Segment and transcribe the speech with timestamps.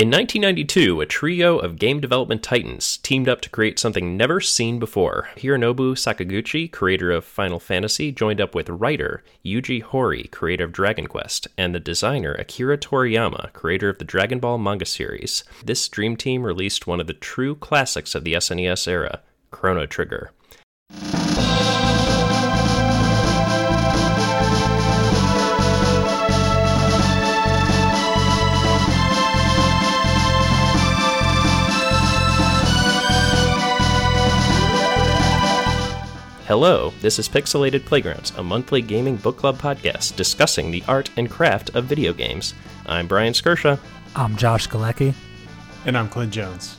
[0.00, 4.78] In 1992, a trio of game development titans teamed up to create something never seen
[4.78, 5.28] before.
[5.36, 11.06] Hironobu Sakaguchi, creator of Final Fantasy, joined up with writer Yuji Horii, creator of Dragon
[11.06, 15.44] Quest, and the designer Akira Toriyama, creator of the Dragon Ball manga series.
[15.62, 19.20] This dream team released one of the true classics of the SNES era,
[19.50, 20.32] Chrono Trigger.
[36.50, 41.30] Hello, this is Pixelated Playgrounds, a monthly gaming book club podcast discussing the art and
[41.30, 42.54] craft of video games.
[42.86, 43.78] I'm Brian Skirsha.
[44.16, 45.14] I'm Josh Galecki.
[45.86, 46.76] And I'm Clint Jones.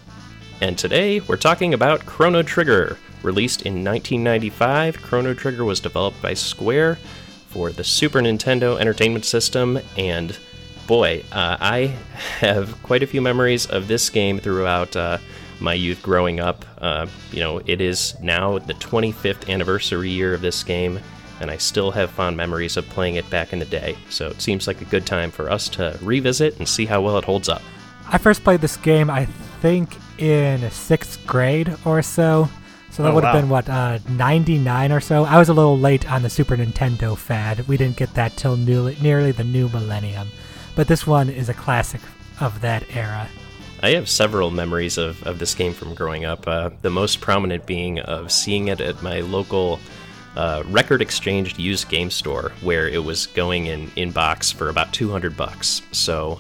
[0.60, 2.98] And today we're talking about Chrono Trigger.
[3.24, 6.96] Released in 1995, Chrono Trigger was developed by Square
[7.48, 10.38] for the Super Nintendo Entertainment System, and
[10.86, 11.96] boy, uh, I
[12.42, 14.98] have quite a few memories of this game throughout.
[14.98, 15.20] Uh,
[15.62, 16.66] my youth growing up.
[16.80, 21.00] Uh, you know, it is now the 25th anniversary year of this game,
[21.40, 23.98] and I still have fond memories of playing it back in the day.
[24.10, 27.18] So it seems like a good time for us to revisit and see how well
[27.18, 27.62] it holds up.
[28.10, 29.26] I first played this game, I
[29.62, 32.50] think, in sixth grade or so.
[32.90, 33.40] So that Oh, would have wow.
[33.42, 35.24] been what, uh, 99 or so.
[35.24, 37.66] I was a little late on the Super Nintendo fad.
[37.70, 40.28] We didn't get that till new, nearly the new millennium.
[40.76, 42.02] But this one is a classic
[42.42, 43.30] of that era.
[43.84, 46.48] I have several memories of, of this game from growing up.
[46.48, 49.80] Uh, the most prominent being of seeing it at my local
[50.36, 54.94] uh, record exchanged used game store, where it was going in in box for about
[54.94, 55.82] 200 bucks.
[55.92, 56.40] So,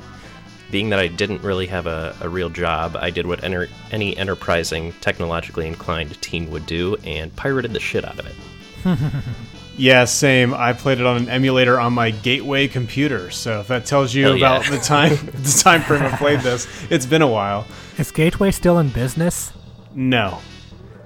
[0.69, 4.15] being that I didn't really have a, a real job, I did what enter, any
[4.15, 9.13] enterprising, technologically inclined teen would do, and pirated the shit out of it.
[9.81, 10.53] Yeah, same.
[10.53, 13.31] I played it on an emulator on my Gateway computer.
[13.31, 14.57] So if that tells you Hell yeah.
[14.57, 17.65] about the time the time frame I played this, it's been a while.
[17.97, 19.51] Is Gateway still in business?
[19.95, 20.37] No.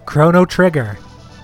[0.06, 1.00] Chrono Trigger.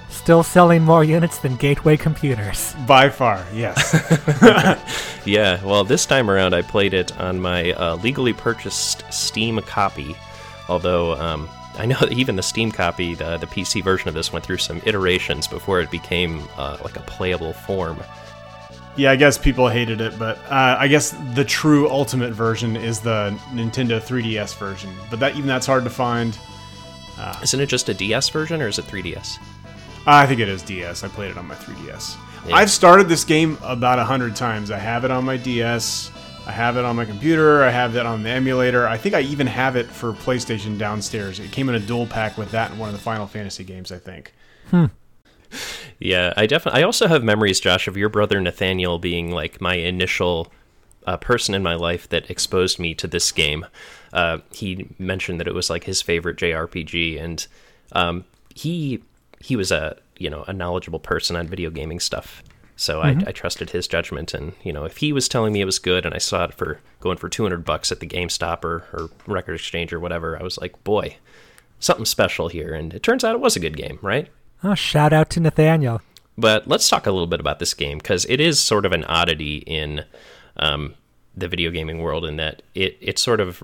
[0.10, 2.76] Still selling more units than Gateway computers.
[2.86, 3.95] By far, yes.
[5.26, 10.17] Yeah, well, this time around I played it on my uh, legally purchased Steam copy.
[10.67, 14.32] Although um, I know that even the Steam copy, the, the PC version of this,
[14.32, 17.99] went through some iterations before it became uh, like a playable form.
[18.98, 22.99] yeah, I guess people hated it, but uh, I guess the true ultimate version is
[22.99, 24.93] the Nintendo 3DS version.
[25.10, 26.37] But that even that's hard to find.
[27.43, 29.37] Isn't it just a DS version or is it 3DS?
[30.08, 31.04] I think it is DS.
[31.04, 32.17] I played it on my 3DS.
[32.48, 32.55] Yeah.
[32.55, 34.71] I've started this game about a hundred times.
[34.71, 36.11] I have it on my DS.
[36.46, 37.64] I have it on my computer.
[37.64, 38.88] I have that on the emulator.
[38.88, 41.40] I think I even have it for PlayStation downstairs.
[41.40, 43.92] It came in a dual pack with that and one of the Final Fantasy games.
[43.92, 44.34] I think.
[44.70, 44.86] Hmm.
[46.00, 46.82] Yeah, I definitely.
[46.82, 50.52] I also have memories, Josh, of your brother Nathaniel being like my initial
[51.06, 53.66] uh, person in my life that exposed me to this game.
[54.14, 57.46] Uh, he mentioned that it was like his favorite JRPG, and
[57.92, 58.26] um,
[58.56, 59.04] he
[59.40, 62.44] he was a you know a knowledgeable person on video gaming stuff.
[62.81, 65.65] So I, I trusted his judgment, and you know if he was telling me it
[65.65, 68.64] was good, and I saw it for going for two hundred bucks at the GameStop
[68.64, 71.17] or, or Record Exchange or whatever, I was like, boy,
[71.80, 72.73] something special here.
[72.73, 74.30] And it turns out it was a good game, right?
[74.64, 76.02] Oh, shout out to Nathaniel.
[76.39, 79.03] But let's talk a little bit about this game because it is sort of an
[79.03, 80.03] oddity in
[80.58, 80.95] um,
[81.37, 83.61] the video gaming world in that it it sort of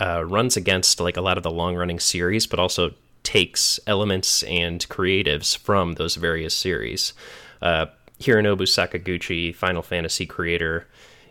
[0.00, 4.42] uh, runs against like a lot of the long running series, but also takes elements
[4.42, 7.12] and creatives from those various series.
[7.62, 7.86] Uh,
[8.20, 10.86] Hironobu Sakaguchi, Final Fantasy creator,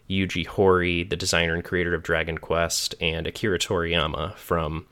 [0.09, 4.85] Yuji Horii, the designer and creator of Dragon Quest, and Akira Toriyama from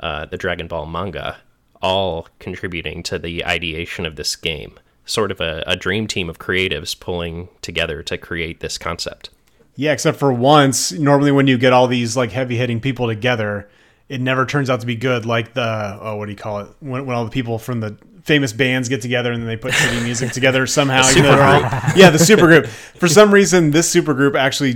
[0.00, 1.38] uh, the Dragon Ball manga,
[1.82, 4.78] all contributing to the ideation of this game.
[5.06, 9.30] Sort of a, a dream team of creatives pulling together to create this concept.
[9.76, 10.92] Yeah, except for once.
[10.92, 13.68] Normally, when you get all these like heavy hitting people together,
[14.08, 15.26] it never turns out to be good.
[15.26, 16.68] Like the oh, what do you call it?
[16.80, 19.72] When, when all the people from the famous bands get together and then they put
[19.72, 21.08] shitty music together somehow.
[21.10, 21.60] even though they're all-
[21.96, 22.66] yeah, the supergroup.
[22.66, 24.74] For some reason, this supergroup actually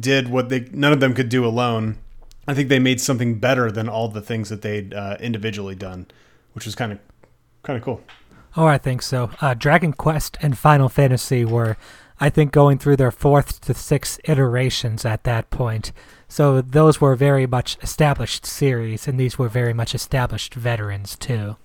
[0.00, 1.96] did what they none of them could do alone.
[2.46, 6.06] I think they made something better than all the things that they'd uh, individually done,
[6.52, 6.98] which was kind of
[7.62, 8.02] kind of cool.
[8.56, 9.30] Oh, I think so.
[9.40, 11.76] Uh, Dragon Quest and Final Fantasy were,
[12.18, 15.92] I think, going through their fourth to sixth iterations at that point.
[16.26, 21.56] So those were very much established series, and these were very much established veterans too.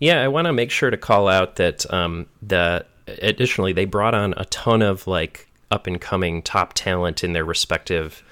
[0.00, 4.14] Yeah, I want to make sure to call out that um, the additionally they brought
[4.14, 8.22] on a ton of like up and coming top talent in their respective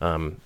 [0.00, 0.36] um,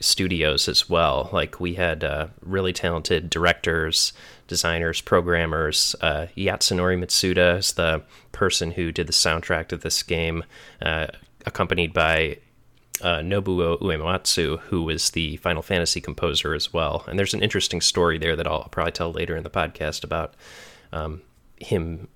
[0.00, 1.28] studios as well.
[1.32, 4.12] Like we had uh, really talented directors,
[4.46, 5.96] designers, programmers.
[6.00, 10.44] Uh, Yasunori Mitsuda is the person who did the soundtrack to this game,
[10.80, 11.08] uh,
[11.46, 12.38] accompanied by
[13.02, 17.04] uh, Nobuo Uematsu, who was the Final Fantasy composer as well.
[17.08, 20.34] And there's an interesting story there that I'll probably tell later in the podcast about
[20.92, 21.22] um,
[21.56, 22.08] him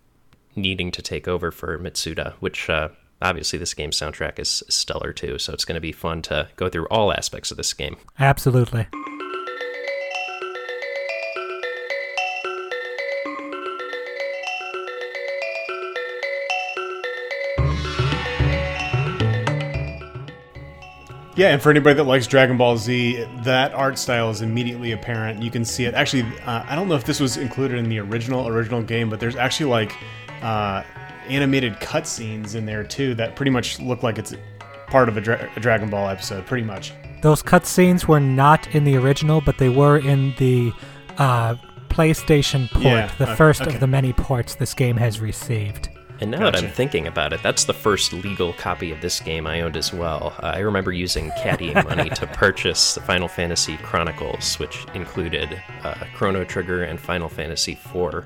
[0.55, 2.89] needing to take over for Mitsuda, which uh,
[3.21, 5.39] obviously this game's soundtrack is stellar too.
[5.39, 7.97] So it's going to be fun to go through all aspects of this game.
[8.19, 8.87] Absolutely.
[21.37, 25.43] Yeah, and for anybody that likes Dragon Ball Z, that art style is immediately apparent.
[25.43, 25.93] You can see it.
[25.93, 29.21] Actually, uh, I don't know if this was included in the original original game, but
[29.21, 29.95] there's actually like
[30.43, 30.83] uh,
[31.29, 34.35] animated cutscenes in there too that pretty much look like it's
[34.87, 36.93] part of a, Dra- a Dragon Ball episode, pretty much.
[37.21, 40.73] Those cutscenes were not in the original, but they were in the
[41.19, 41.57] uh,
[41.91, 43.75] PlayStation port, Yeah, the uh, first okay.
[43.75, 45.91] of the many ports this game has received.
[46.21, 49.47] And now that I'm thinking about it, that's the first legal copy of this game
[49.47, 50.35] I owned as well.
[50.43, 55.95] Uh, I remember using caddy money to purchase the Final Fantasy Chronicles, which included uh,
[56.15, 58.25] Chrono Trigger and Final Fantasy IV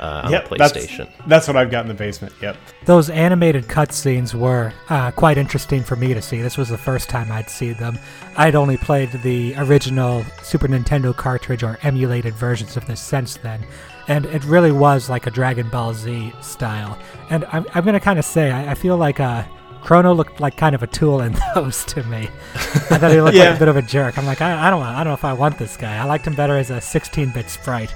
[0.00, 1.10] uh, on Yep, the that's, PlayStation.
[1.26, 2.32] that's what I've got in the basement.
[2.40, 2.56] Yep.
[2.84, 6.40] Those animated cutscenes were uh, quite interesting for me to see.
[6.40, 7.98] This was the first time I'd seen them.
[8.36, 13.64] I'd only played the original Super Nintendo cartridge or emulated versions of this since then,
[14.08, 16.98] and it really was like a Dragon Ball Z style.
[17.30, 19.44] And I'm, I'm going to kind of say, I, I feel like uh,
[19.82, 22.28] Chrono looked like kind of a tool in those to me.
[22.54, 24.18] I thought he looked like a bit of a jerk.
[24.18, 25.96] I'm like, I, I don't, I don't know if I want this guy.
[25.96, 27.94] I liked him better as a 16-bit sprite.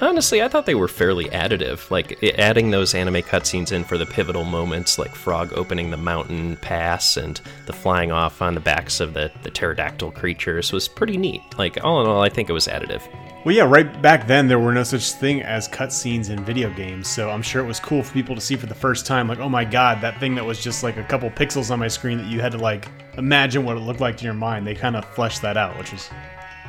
[0.00, 1.90] Honestly, I thought they were fairly additive.
[1.90, 6.56] Like adding those anime cutscenes in for the pivotal moments, like Frog opening the mountain
[6.56, 11.16] pass and the flying off on the backs of the, the pterodactyl creatures, was pretty
[11.16, 11.42] neat.
[11.56, 13.02] Like, all in all, I think it was additive.
[13.44, 17.06] Well, yeah, right back then there were no such thing as cutscenes in video games,
[17.06, 19.38] so I'm sure it was cool for people to see for the first time, like,
[19.38, 22.16] oh my god, that thing that was just like a couple pixels on my screen
[22.16, 22.88] that you had to like
[23.18, 24.66] imagine what it looked like in your mind.
[24.66, 26.08] They kind of fleshed that out, which was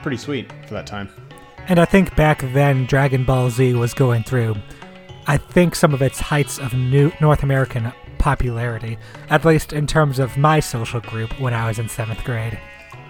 [0.02, 1.10] pretty sweet for that time.
[1.70, 4.58] And I think back then Dragon Ball Z was going through,
[5.28, 8.98] I think, some of its heights of new North American popularity,
[9.30, 12.60] at least in terms of my social group when I was in seventh grade.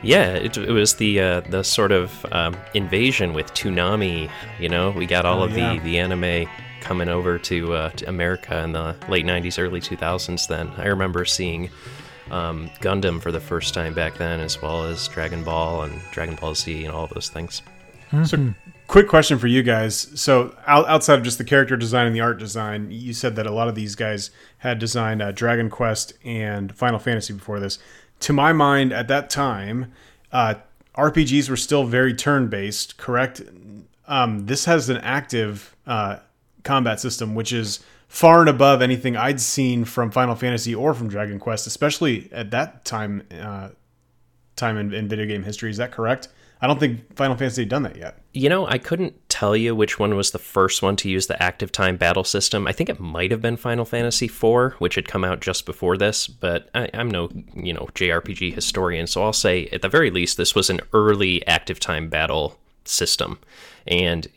[0.05, 4.29] Yeah, it, it was the uh, the sort of um, invasion with Toonami.
[4.59, 5.73] You know, we got all Oh, of yeah.
[5.73, 6.47] the, the anime
[6.81, 10.47] coming over to, uh, to America in the late '90s, early 2000s.
[10.47, 11.69] Then I remember seeing
[12.29, 16.35] um, Gundam for the first time back then, as well as Dragon Ball and Dragon
[16.35, 17.61] Ball Z and all of those things.
[18.23, 18.53] So,
[18.87, 19.97] quick question for you guys.
[20.21, 23.45] So, out, outside of just the character design and the art design, you said that
[23.47, 24.29] a lot of these guys
[24.59, 27.77] had designed uh, Dragon Quest and Final Fantasy before this.
[28.21, 29.91] To my mind, at that time,
[30.31, 30.55] uh,
[30.95, 33.41] RPGs were still very turn based, correct?
[34.07, 36.17] Um, this has an active uh,
[36.63, 41.09] combat system, which is far and above anything I'd seen from Final Fantasy or from
[41.09, 43.23] Dragon Quest, especially at that time.
[43.31, 43.69] Uh,
[44.55, 45.69] time in, in video game history.
[45.69, 46.29] Is that correct?
[46.61, 48.19] I don't think Final Fantasy had done that yet.
[48.33, 51.41] You know, I couldn't tell you which one was the first one to use the
[51.41, 52.67] active time battle system.
[52.67, 55.97] I think it might have been Final Fantasy IV, which had come out just before
[55.97, 60.09] this, but I, I'm no, you know, JRPG historian, so I'll say at the very
[60.09, 63.39] least this was an early active time battle system.
[63.85, 64.27] And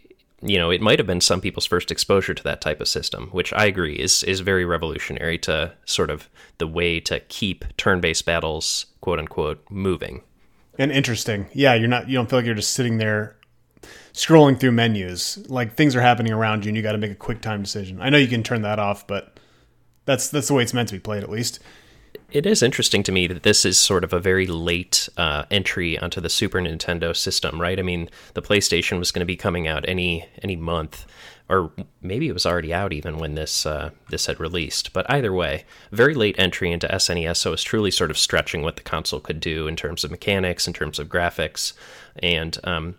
[0.41, 3.29] you know, it might have been some people's first exposure to that type of system,
[3.33, 6.29] which I agree is is very revolutionary to sort of
[6.59, 10.23] the way to keep turn-based battles, quote unquote, moving.
[10.79, 11.47] And interesting.
[11.53, 13.37] Yeah, you're not you don't feel like you're just sitting there
[14.13, 15.45] scrolling through menus.
[15.49, 18.01] Like things are happening around you and you got to make a quick time decision.
[18.01, 19.39] I know you can turn that off, but
[20.05, 21.61] that's that's the way it's meant to be played at least.
[22.31, 25.99] It is interesting to me that this is sort of a very late uh, entry
[25.99, 27.79] onto the Super Nintendo system, right?
[27.79, 31.07] I mean, the PlayStation was going to be coming out any any month,
[31.49, 34.93] or maybe it was already out even when this uh, this had released.
[34.93, 38.77] But either way, very late entry into SNES, so it's truly sort of stretching what
[38.77, 41.73] the console could do in terms of mechanics, in terms of graphics,
[42.23, 42.97] and um,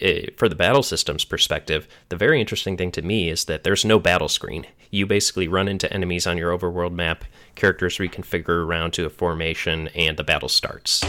[0.00, 3.84] eh, for the battle systems perspective, the very interesting thing to me is that there's
[3.84, 4.66] no battle screen.
[4.90, 9.88] You basically run into enemies on your overworld map, characters reconfigure around to a formation,
[9.88, 11.04] and the battle starts.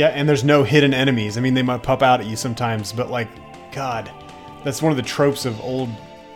[0.00, 1.36] Yeah, and there's no hidden enemies.
[1.36, 3.28] I mean, they might pop out at you sometimes, but like,
[3.70, 4.10] God,
[4.64, 5.90] that's one of the tropes of old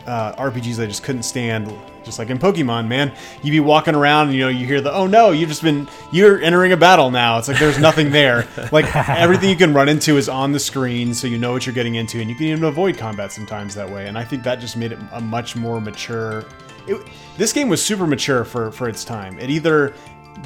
[0.05, 1.73] uh, RPGs I just couldn't stand.
[2.03, 4.93] Just like in Pokemon, man, you be walking around, and, you know, you hear the,
[4.93, 7.39] oh no, you've just been, you're entering a battle now.
[7.39, 8.47] It's like there's nothing there.
[8.71, 11.73] like everything you can run into is on the screen, so you know what you're
[11.73, 14.05] getting into, and you can even avoid combat sometimes that way.
[14.05, 16.45] And I think that just made it a much more mature.
[16.85, 17.03] It,
[17.35, 19.39] this game was super mature for for its time.
[19.39, 19.95] It either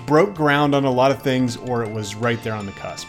[0.05, 3.07] broke ground on a lot of things or it was right there on the cusp.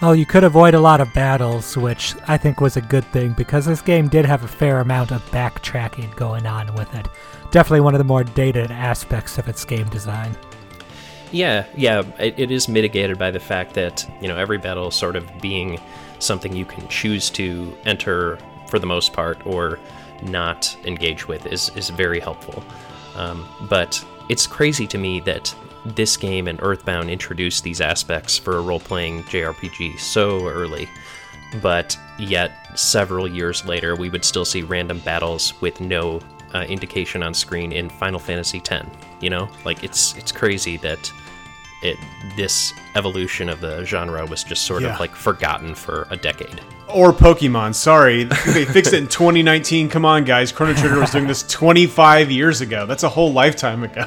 [0.00, 3.32] Well, you could avoid a lot of battles, which I think was a good thing
[3.32, 7.08] because this game did have a fair amount of backtracking going on with it.
[7.50, 10.36] Definitely one of the more dated aspects of its game design.
[11.32, 15.16] Yeah, yeah, it, it is mitigated by the fact that, you know, every battle sort
[15.16, 15.80] of being
[16.20, 19.80] something you can choose to enter for the most part or
[20.22, 22.62] not engage with is, is very helpful.
[23.16, 25.54] Um, but it's crazy to me that
[25.96, 30.88] this game and Earthbound introduced these aspects for a role playing JRPG so early.
[31.62, 36.20] But yet, several years later, we would still see random battles with no
[36.54, 38.86] uh, indication on screen in Final Fantasy X.
[39.20, 41.10] You know, like it's it's crazy that
[41.82, 41.96] it
[42.36, 44.94] this evolution of the genre was just sort Yeah.
[44.94, 46.60] of like forgotten for a decade.
[46.88, 47.74] Or Pokemon.
[47.74, 49.88] Sorry, they fixed it in 2019.
[49.88, 50.52] Come on, guys.
[50.52, 52.84] Chrono Trigger was doing this 25 years ago.
[52.86, 54.06] That's a whole lifetime ago.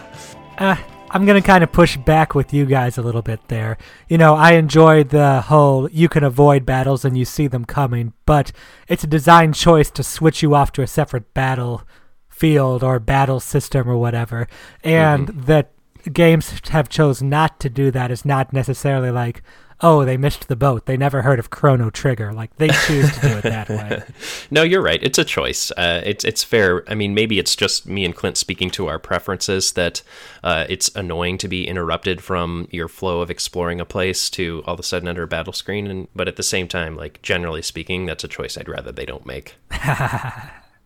[0.58, 0.76] Uh,
[1.14, 3.78] I'm going to kind of push back with you guys a little bit there.
[4.08, 8.14] You know, I enjoyed the whole you can avoid battles and you see them coming,
[8.26, 8.54] but
[8.88, 11.84] it's a design choice to switch you off to a separate battle
[12.30, 14.48] field or battle system or whatever.
[14.86, 15.42] And mm-hmm.
[15.48, 15.74] that
[16.14, 19.44] games have chose not to do that is not necessarily like,
[19.82, 20.86] oh, they missed the boat.
[20.86, 22.34] They never heard of Chrono Trigger.
[22.34, 24.04] Like they choose to do it that way.
[24.54, 25.02] No, you're right.
[25.02, 25.72] It's a choice.
[25.72, 26.84] Uh, it's it's fair.
[26.90, 30.02] I mean, maybe it's just me and Clint speaking to our preferences that
[30.44, 34.74] uh, it's annoying to be interrupted from your flow of exploring a place to all
[34.74, 35.88] of a sudden enter a battle screen.
[35.88, 39.06] And but at the same time, like generally speaking, that's a choice I'd rather they
[39.06, 39.56] don't make.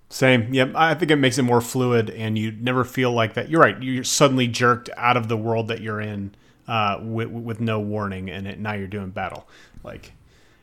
[0.10, 0.54] Same.
[0.54, 0.74] Yep.
[0.76, 3.50] I think it makes it more fluid, and you never feel like that.
[3.50, 3.82] You're right.
[3.82, 6.36] You're suddenly jerked out of the world that you're in
[6.68, 9.48] uh, with, with no warning, and it, now you're doing battle.
[9.84, 10.14] Like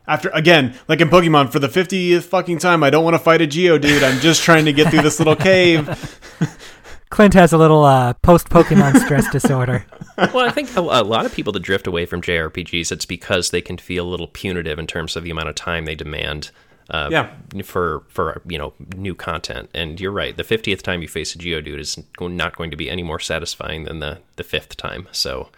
[0.07, 3.41] after again, like in Pokemon, for the 50th fucking time, I don't want to fight
[3.41, 4.03] a Geodude.
[4.03, 5.89] I'm just trying to get through this little cave.
[7.11, 9.85] Clint has a little uh, post Pokemon stress disorder.
[10.33, 13.51] well, I think a, a lot of people that drift away from JRPGs, it's because
[13.51, 16.51] they can feel a little punitive in terms of the amount of time they demand.
[16.89, 17.31] Uh, Yeah.
[17.65, 20.37] For for you know new content, and you're right.
[20.37, 23.85] The fiftieth time you face a Geodude is not going to be any more satisfying
[23.85, 25.07] than the the fifth time.
[25.13, 25.51] So,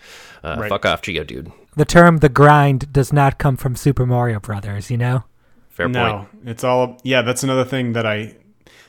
[0.44, 0.68] uh, Right.
[0.68, 1.52] fuck off, Geodude.
[1.76, 4.90] The term "the grind" does not come from Super Mario Brothers.
[4.90, 5.24] You know.
[5.70, 6.48] Fair no, point.
[6.48, 7.00] it's all.
[7.02, 8.36] Yeah, that's another thing that I.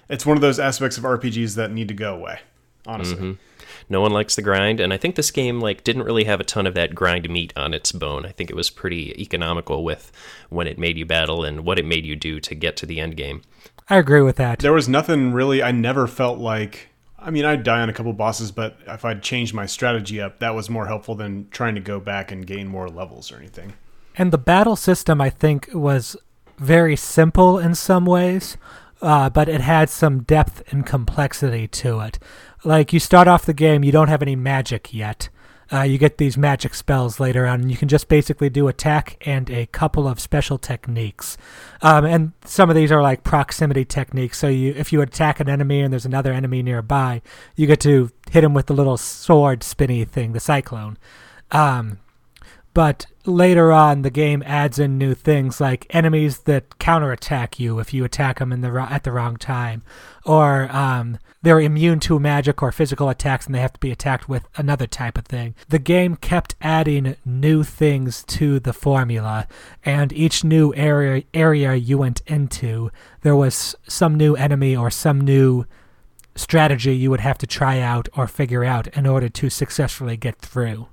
[0.07, 2.39] It's one of those aspects of RPGs that need to go away.
[2.85, 3.37] Honestly.
[3.89, 6.43] No one likes the grind, and I think this game like didn't really have a
[6.43, 8.25] ton of that grind meat on its bone.
[8.25, 10.11] I think it was pretty economical with
[10.49, 12.99] when it made you battle and what it made you do to get to the
[12.99, 13.41] end game.
[13.89, 14.59] I agree with that.
[14.59, 15.61] There was nothing really.
[15.61, 16.89] I never felt like.
[17.25, 20.37] I mean, I'd die on a couple bosses, but if I'd changed my strategy up,
[20.39, 23.73] that was more helpful than trying to go back and gain more levels or anything.
[24.15, 26.15] And the battle system, I think, was
[26.59, 28.57] very simple in some ways,
[29.01, 32.19] uh, but it had some depth and complexity to it.
[32.63, 35.29] Like, you start off the game, you don't have any magic yet.
[35.71, 39.17] Uh, you get these magic spells later on, and you can just basically do attack
[39.25, 41.37] and a couple of special techniques.
[41.81, 44.37] Um, and some of these are like proximity techniques.
[44.37, 47.21] So you, if you attack an enemy and there's another enemy nearby,
[47.55, 50.97] you get to hit him with the little sword spinny thing, the cyclone.
[51.51, 51.99] Um,
[52.75, 57.93] but later on, the game adds in new things like enemies that counterattack you if
[57.93, 59.81] you attack them in the at the wrong time,
[60.25, 64.27] or um, they're immune to magic or physical attacks and they have to be attacked
[64.27, 65.55] with another type of thing.
[65.69, 69.47] The game kept adding new things to the formula,
[69.85, 72.91] and each new area area you went into,
[73.21, 75.65] there was some new enemy or some new
[76.35, 80.39] strategy you would have to try out or figure out in order to successfully get
[80.39, 80.89] through.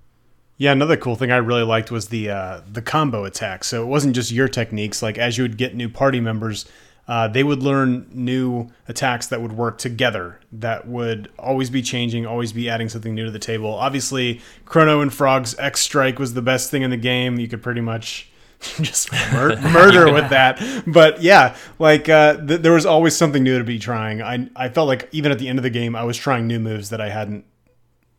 [0.62, 3.64] Yeah, another cool thing I really liked was the uh, the combo attack.
[3.64, 5.02] So it wasn't just your techniques.
[5.02, 6.66] Like as you would get new party members,
[7.08, 10.38] uh, they would learn new attacks that would work together.
[10.52, 13.74] That would always be changing, always be adding something new to the table.
[13.74, 17.40] Obviously, Chrono and Frog's X Strike was the best thing in the game.
[17.40, 20.62] You could pretty much just mur- murder with that.
[20.86, 24.22] But yeah, like uh, th- there was always something new to be trying.
[24.22, 26.60] I I felt like even at the end of the game, I was trying new
[26.60, 27.46] moves that I hadn't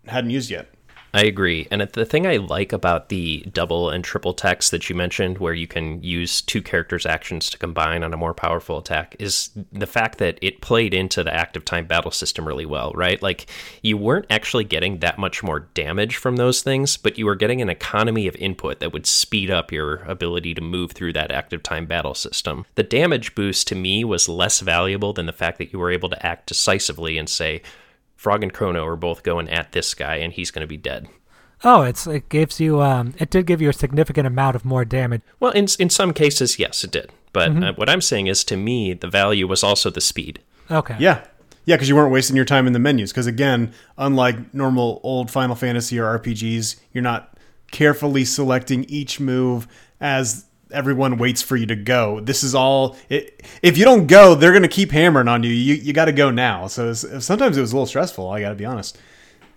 [0.08, 0.73] hadn't used yet.
[1.15, 1.67] I agree.
[1.70, 5.53] And the thing I like about the double and triple techs that you mentioned, where
[5.53, 9.86] you can use two characters' actions to combine on a more powerful attack, is the
[9.86, 13.22] fact that it played into the active time battle system really well, right?
[13.22, 13.46] Like,
[13.84, 17.62] you weren't actually getting that much more damage from those things, but you were getting
[17.62, 21.62] an economy of input that would speed up your ability to move through that active
[21.62, 22.65] time battle system.
[22.74, 26.10] The damage boost to me was less valuable than the fact that you were able
[26.10, 27.62] to act decisively and say,
[28.24, 31.10] Frog and Chrono are both going at this guy and he's going to be dead.
[31.65, 34.86] Oh, it's it gives you um it did give you a significant amount of more
[34.86, 35.22] damage.
[35.42, 37.12] Well, in in some cases, yes, it did.
[37.34, 40.39] But uh, what I'm saying is, to me, the value was also the speed.
[40.72, 40.96] Okay.
[41.00, 41.25] Yeah.
[41.65, 43.12] Yeah, because you weren't wasting your time in the menus.
[43.12, 47.38] Because again, unlike normal old Final Fantasy or RPGs, you're not
[47.72, 49.68] carefully selecting each move
[50.00, 52.20] as everyone waits for you to go.
[52.20, 52.98] This is all.
[53.10, 55.51] It, if you don't go, they're gonna keep hammering on you.
[55.51, 56.68] You you got to go now.
[56.68, 58.30] So it's, sometimes it was a little stressful.
[58.30, 58.98] I got to be honest.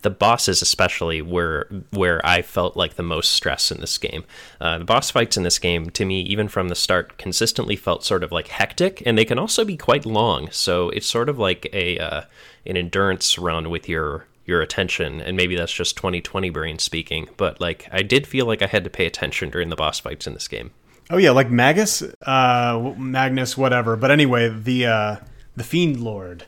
[0.02, 4.24] The bosses, especially, were where I felt like the most stress in this game.
[4.60, 8.04] Uh, the boss fights in this game, to me, even from the start, consistently felt
[8.04, 10.48] sort of like hectic, and they can also be quite long.
[10.52, 12.20] So it's sort of like a uh,
[12.66, 17.60] an endurance run with your your attention and maybe that's just 2020 brain speaking but
[17.60, 20.34] like i did feel like i had to pay attention during the boss fights in
[20.34, 20.70] this game
[21.10, 25.16] oh yeah like magus uh magnus whatever but anyway the uh
[25.56, 26.44] the fiend lord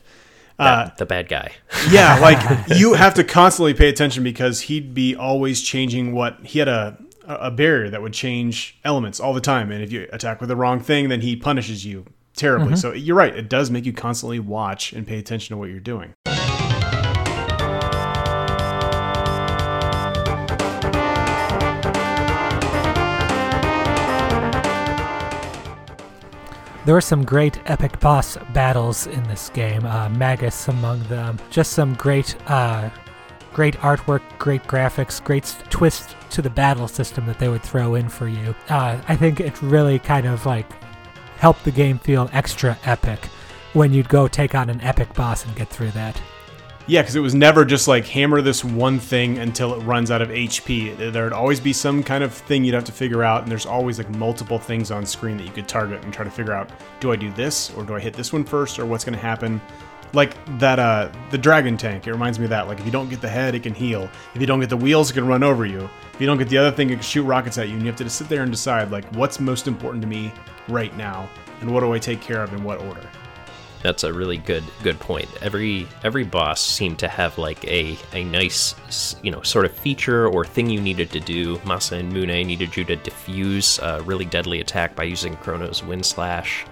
[0.59, 1.53] uh, the bad guy.
[1.89, 6.59] yeah, like you have to constantly pay attention because he'd be always changing what he
[6.59, 10.41] had a a barrier that would change elements all the time, and if you attack
[10.41, 12.69] with the wrong thing, then he punishes you terribly.
[12.69, 12.75] Mm-hmm.
[12.75, 15.79] So you're right; it does make you constantly watch and pay attention to what you're
[15.79, 16.13] doing.
[26.89, 31.37] There were some great epic boss battles in this game, uh, Magus among them.
[31.51, 32.89] Just some great, uh,
[33.53, 38.09] great artwork, great graphics, great twist to the battle system that they would throw in
[38.09, 38.55] for you.
[38.69, 40.65] Uh, I think it really kind of like
[41.37, 43.23] helped the game feel extra epic
[43.73, 46.19] when you'd go take on an epic boss and get through that.
[46.89, 50.23] Yeah, because it was never just like hammer this one thing until it runs out
[50.23, 51.13] of HP.
[51.13, 53.99] There'd always be some kind of thing you'd have to figure out, and there's always
[53.99, 57.11] like multiple things on screen that you could target and try to figure out: do
[57.11, 59.61] I do this, or do I hit this one first, or what's going to happen?
[60.13, 62.07] Like that, uh, the dragon tank.
[62.07, 62.67] It reminds me of that.
[62.67, 64.09] Like if you don't get the head, it can heal.
[64.33, 65.87] If you don't get the wheels, it can run over you.
[66.15, 67.87] If you don't get the other thing, it can shoot rockets at you, and you
[67.87, 70.33] have to just sit there and decide like what's most important to me
[70.67, 71.29] right now,
[71.61, 73.07] and what do I take care of in what order.
[73.81, 75.29] That's a really good good point.
[75.41, 80.27] Every every boss seemed to have like a a nice you know sort of feature
[80.27, 81.57] or thing you needed to do.
[81.59, 86.05] Masa and Mune needed you to defuse a really deadly attack by using Chrono's Wind
[86.05, 86.65] Slash.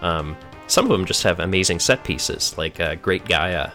[0.00, 3.70] Um, some of them just have amazing set pieces, like uh, Giga Gaia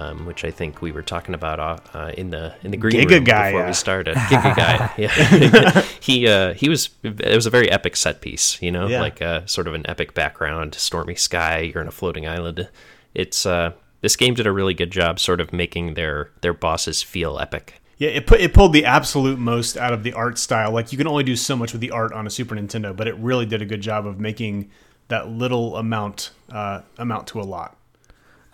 [0.00, 2.94] um, which I think we were talking about uh, uh in the in the green
[2.94, 4.16] Giga room guy, before we started.
[4.30, 5.82] Giga guy, yeah.
[6.00, 9.00] he uh, he was it was a very epic set piece, you know, yeah.
[9.00, 11.60] like uh, sort of an epic background, stormy sky.
[11.60, 12.68] You're on a floating island.
[13.14, 17.02] It's uh, this game did a really good job, sort of making their their bosses
[17.02, 17.74] feel epic.
[17.98, 20.72] Yeah, it put it pulled the absolute most out of the art style.
[20.72, 23.06] Like you can only do so much with the art on a Super Nintendo, but
[23.06, 24.70] it really did a good job of making
[25.08, 27.76] that little amount uh, amount to a lot.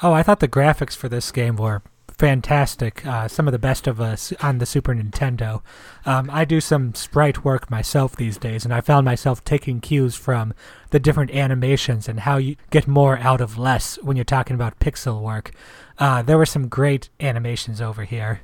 [0.02, 1.82] Oh, I thought the graphics for this game were
[2.18, 3.04] fantastic.
[3.06, 5.62] Uh, some of the best of us on the Super Nintendo.
[6.04, 10.14] Um, I do some sprite work myself these days, and I found myself taking cues
[10.14, 10.54] from
[10.90, 14.78] the different animations and how you get more out of less when you're talking about
[14.78, 15.52] pixel work.
[15.98, 18.40] Uh, there were some great animations over here.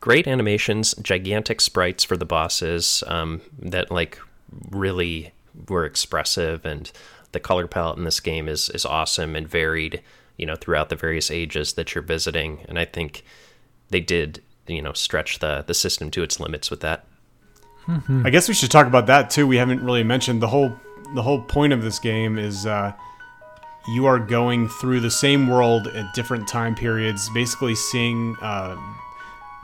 [0.00, 4.18] Great animations, gigantic sprites for the bosses um, that like
[4.70, 5.32] really
[5.68, 6.90] were expressive, and
[7.32, 10.02] the color palette in this game is is awesome and varied
[10.40, 12.64] you know, throughout the various ages that you're visiting.
[12.66, 13.24] And I think
[13.90, 17.04] they did, you know, stretch the the system to its limits with that.
[17.86, 18.26] Mm-hmm.
[18.26, 19.46] I guess we should talk about that too.
[19.46, 20.72] We haven't really mentioned the whole
[21.14, 22.94] the whole point of this game is uh,
[23.88, 28.76] you are going through the same world at different time periods, basically seeing uh,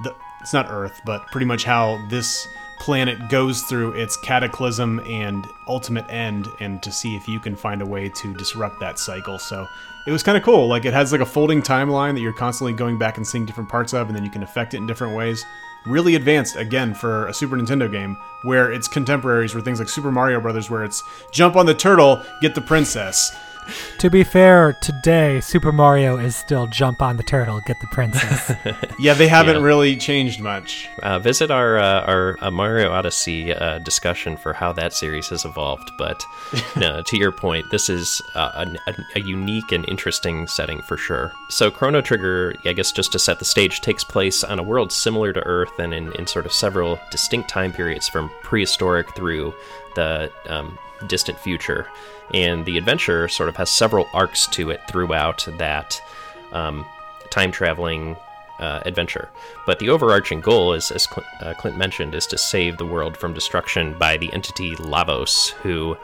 [0.03, 2.47] the it's not Earth, but pretty much how this
[2.79, 7.83] planet goes through its cataclysm and ultimate end, and to see if you can find
[7.83, 9.39] a way to disrupt that cycle.
[9.39, 9.67] So
[10.07, 10.69] it was kind of cool.
[10.69, 13.69] Like it has like a folding timeline that you're constantly going back and seeing different
[13.69, 15.45] parts of, and then you can affect it in different ways.
[15.87, 20.11] Really advanced again for a Super Nintendo game, where its contemporaries were things like Super
[20.11, 23.37] Mario Brothers, where it's jump on the turtle, get the princess
[23.99, 28.53] to be fair, today Super Mario is still jump on the turtle, get the princess.
[28.99, 29.63] yeah, they haven't yeah.
[29.63, 30.89] really changed much.
[31.03, 35.45] Uh, visit our uh, our uh, Mario Odyssey uh, discussion for how that series has
[35.45, 35.91] evolved.
[35.99, 36.25] But
[36.77, 41.33] no, to your point, this is uh, a, a, unique and interesting setting for sure.
[41.49, 44.93] So Chrono Trigger, I guess, just to set the stage, takes place on a world
[44.93, 49.55] similar to Earth and in, in sort of several distinct time periods from prehistoric through
[49.95, 51.89] the um, distant future.
[52.35, 56.01] And the adventure sort of has several arcs to it throughout that
[56.53, 56.85] um,
[57.31, 58.17] time traveling
[58.59, 59.29] uh, adventure.
[59.67, 63.17] But the overarching goal, is, as Clint, uh, Clint, mentioned, is to save the world
[63.17, 65.97] from destruction by the entity Lavos, who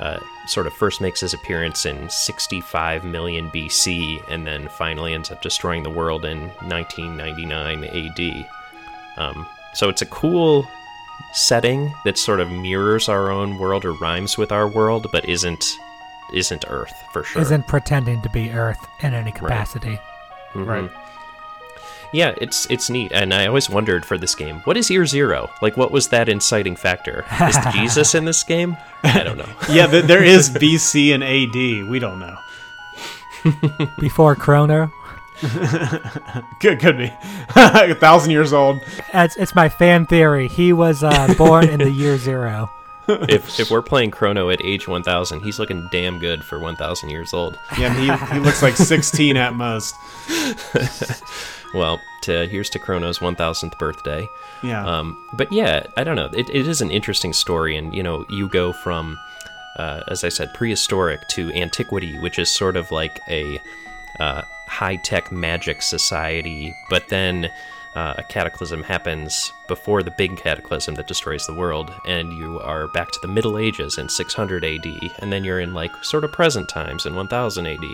[0.00, 5.30] uh, sort of first makes his appearance in 65 million BC and then finally ends
[5.30, 8.48] up destroying the world in 1999 AD.
[9.16, 10.66] Um, so it's a cool
[11.32, 15.78] setting that sort of mirrors our own world or rhymes with our world, but isn't
[16.32, 17.40] isn't Earth for sure.
[17.42, 19.98] Isn't pretending to be Earth in any capacity.
[20.54, 20.54] Right.
[20.54, 20.64] Mm-hmm.
[20.68, 20.90] right.
[22.12, 25.50] Yeah, it's it's neat, and I always wondered for this game, what is Year Zero?
[25.60, 27.26] Like, what was that inciting factor?
[27.42, 28.78] Is Jesus in this game?
[29.02, 29.48] I don't know.
[29.70, 31.90] yeah, there is BC and AD.
[31.90, 32.38] We don't know.
[33.98, 34.90] Before Chrono.
[36.60, 37.12] Could could be
[37.54, 38.80] a thousand years old.
[39.14, 40.48] It's, it's my fan theory.
[40.48, 42.70] He was uh, born in the year zero.
[43.08, 47.32] if if we're playing Chrono at age 1000, he's looking damn good for 1000 years
[47.32, 47.58] old.
[47.78, 49.94] Yeah, he he looks like 16 at most.
[51.74, 54.28] Well, to, here's to Chrono's 1000th birthday.
[54.62, 54.84] Yeah.
[54.86, 56.30] Um, but yeah, I don't know.
[56.32, 59.18] It, it is an interesting story, and you know, you go from,
[59.76, 63.60] uh, as I said, prehistoric to antiquity, which is sort of like a
[64.18, 66.74] uh, high-tech magic society.
[66.88, 67.50] But then
[67.94, 72.86] uh, a cataclysm happens before the big cataclysm that destroys the world, and you are
[72.88, 74.86] back to the Middle Ages in 600 AD,
[75.18, 77.84] and then you're in like sort of present times in 1000 AD.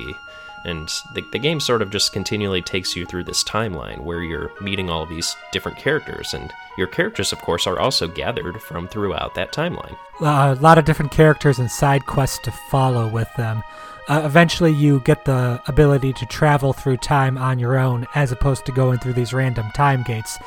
[0.64, 4.50] And the, the game sort of just continually takes you through this timeline where you're
[4.62, 6.32] meeting all these different characters.
[6.32, 9.96] And your characters, of course, are also gathered from throughout that timeline.
[10.20, 13.62] Uh, a lot of different characters and side quests to follow with them.
[14.06, 18.66] Uh, eventually, you get the ability to travel through time on your own as opposed
[18.66, 20.38] to going through these random time gates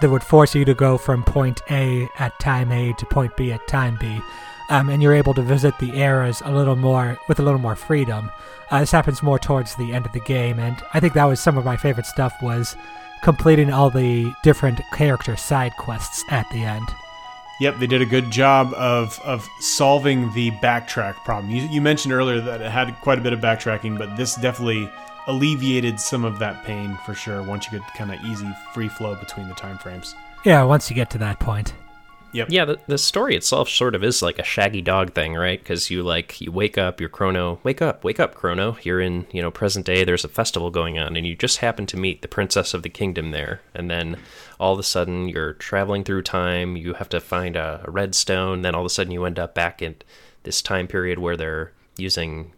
[0.00, 3.52] that would force you to go from point A at time A to point B
[3.52, 4.20] at time B.
[4.70, 7.76] Um, and you're able to visit the eras a little more with a little more
[7.76, 8.30] freedom.
[8.70, 11.40] Uh, this happens more towards the end of the game, and I think that was
[11.40, 12.76] some of my favorite stuff was
[13.22, 16.86] completing all the different character side quests at the end.
[17.60, 21.50] Yep, they did a good job of of solving the backtrack problem.
[21.50, 24.90] You, you mentioned earlier that it had quite a bit of backtracking, but this definitely
[25.26, 27.42] alleviated some of that pain for sure.
[27.42, 30.14] Once you get kind of easy free flow between the time frames.
[30.44, 31.74] Yeah, once you get to that point.
[32.32, 32.48] Yep.
[32.50, 35.58] Yeah, the, the story itself sort of is like a shaggy dog thing, right?
[35.58, 38.76] Because you like you wake up, you're Chrono, wake up, wake up, Chrono.
[38.82, 40.04] You're in you know present day.
[40.04, 42.90] There's a festival going on, and you just happen to meet the princess of the
[42.90, 44.18] kingdom there, and then
[44.60, 46.76] all of a sudden you're traveling through time.
[46.76, 48.62] You have to find a, a red stone.
[48.62, 49.96] Then all of a sudden you end up back in
[50.42, 52.52] this time period where they're using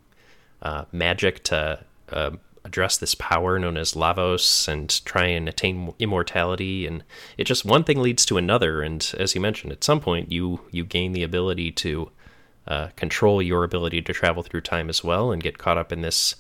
[0.62, 1.80] uh, magic to
[2.12, 2.30] uh,
[2.70, 6.86] address this power known as Lavos and try and attain immortality.
[6.86, 7.02] And
[7.36, 8.80] it just one thing leads to another.
[8.80, 12.10] And as you mentioned, at some point you you gain the ability to
[12.68, 16.02] uh, control your ability to travel through time as well and get caught up in
[16.02, 16.36] this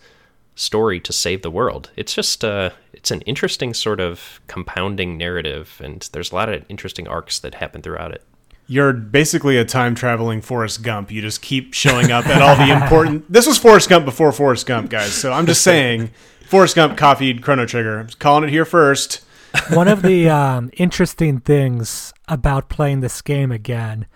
[0.54, 1.90] story to save the world.
[1.96, 6.64] It's just uh, it's an interesting sort of compounding narrative, and there's a lot of
[6.68, 8.22] interesting arcs that happen throughout it.
[8.70, 11.10] You're basically a time traveling Forrest Gump.
[11.10, 13.24] You just keep showing up at all the important.
[13.28, 15.12] This was Forrest Gump before Forrest Gump, guys.
[15.12, 16.12] So I'm just saying,
[16.46, 17.98] Forrest Gump copied Chrono Trigger.
[17.98, 19.24] I'm calling it here first.
[19.72, 24.06] One of the um, interesting things about playing this game again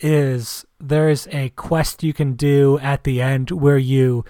[0.00, 4.24] is there's a quest you can do at the end where you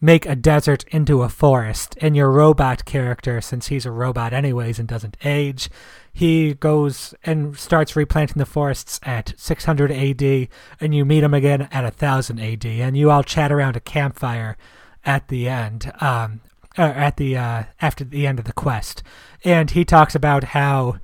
[0.00, 4.78] make a desert into a forest and your robot character since he's a robot anyways
[4.78, 5.68] and doesn't age
[6.16, 10.48] he goes and starts replanting the forests at 600 AD
[10.80, 14.56] and you meet him again at 1000 AD and you all chat around a campfire
[15.04, 16.40] at the end um
[16.78, 19.02] uh, at the uh, after the end of the quest
[19.44, 20.96] and he talks about how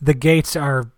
[0.00, 0.92] the gates are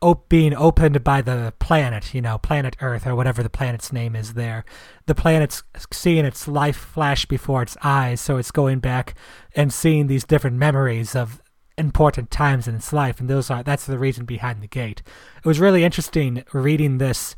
[0.00, 4.14] op- being opened by the planet, you know, planet Earth or whatever the planet's name
[4.14, 4.64] is there.
[5.06, 9.14] The planet's seeing its life flash before its eyes, so it's going back
[9.54, 11.42] and seeing these different memories of
[11.78, 15.02] important times in its life, and those are that's the reason behind the gate.
[15.38, 17.34] It was really interesting reading this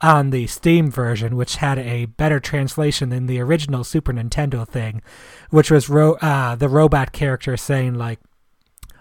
[0.00, 5.02] on the Steam version, which had a better translation than the original Super Nintendo thing,
[5.50, 8.20] which was ro- uh, the robot character saying like,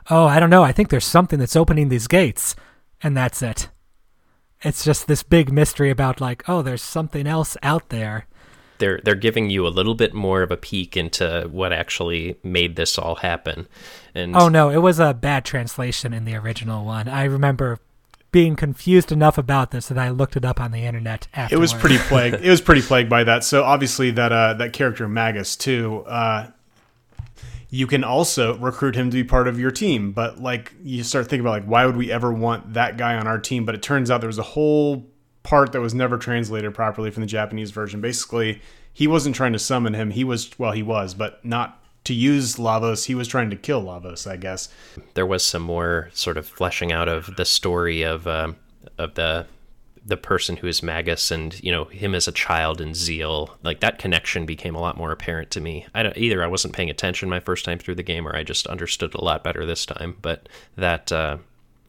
[0.10, 0.64] "Oh, I don't know.
[0.64, 2.56] I think there's something that's opening these gates."
[3.04, 3.70] and that's it.
[4.62, 8.26] It's just this big mystery about like, oh, there's something else out there.
[8.84, 12.76] They're they're giving you a little bit more of a peek into what actually made
[12.76, 13.66] this all happen.
[14.14, 17.08] And Oh no, it was a bad translation in the original one.
[17.08, 17.80] I remember
[18.34, 21.74] being confused enough about this that I looked it up on the internet It was
[21.74, 22.36] pretty plagued.
[22.44, 23.46] it was pretty plagued by that.
[23.46, 26.04] So obviously that uh, that character Magus too.
[26.06, 26.48] Uh,
[27.70, 31.30] you can also recruit him to be part of your team, but like you start
[31.30, 33.64] thinking about like why would we ever want that guy on our team?
[33.64, 35.06] But it turns out there was a whole
[35.44, 38.02] part that was never translated properly from the Japanese version.
[38.02, 38.62] Basically,
[38.94, 40.12] he wasn't trying to summon him.
[40.12, 43.06] He was well, he was, but not to use Lavos.
[43.06, 44.70] He was trying to kill Lavos, I guess.
[45.14, 48.56] there was some more sort of fleshing out of the story of um,
[48.98, 49.46] of the
[50.06, 53.58] the person who is Magus and you know him as a child and Zeal.
[53.64, 55.88] Like that connection became a lot more apparent to me.
[55.94, 58.44] I don't, either I wasn't paying attention my first time through the game, or I
[58.44, 60.18] just understood a lot better this time.
[60.22, 61.38] But that uh,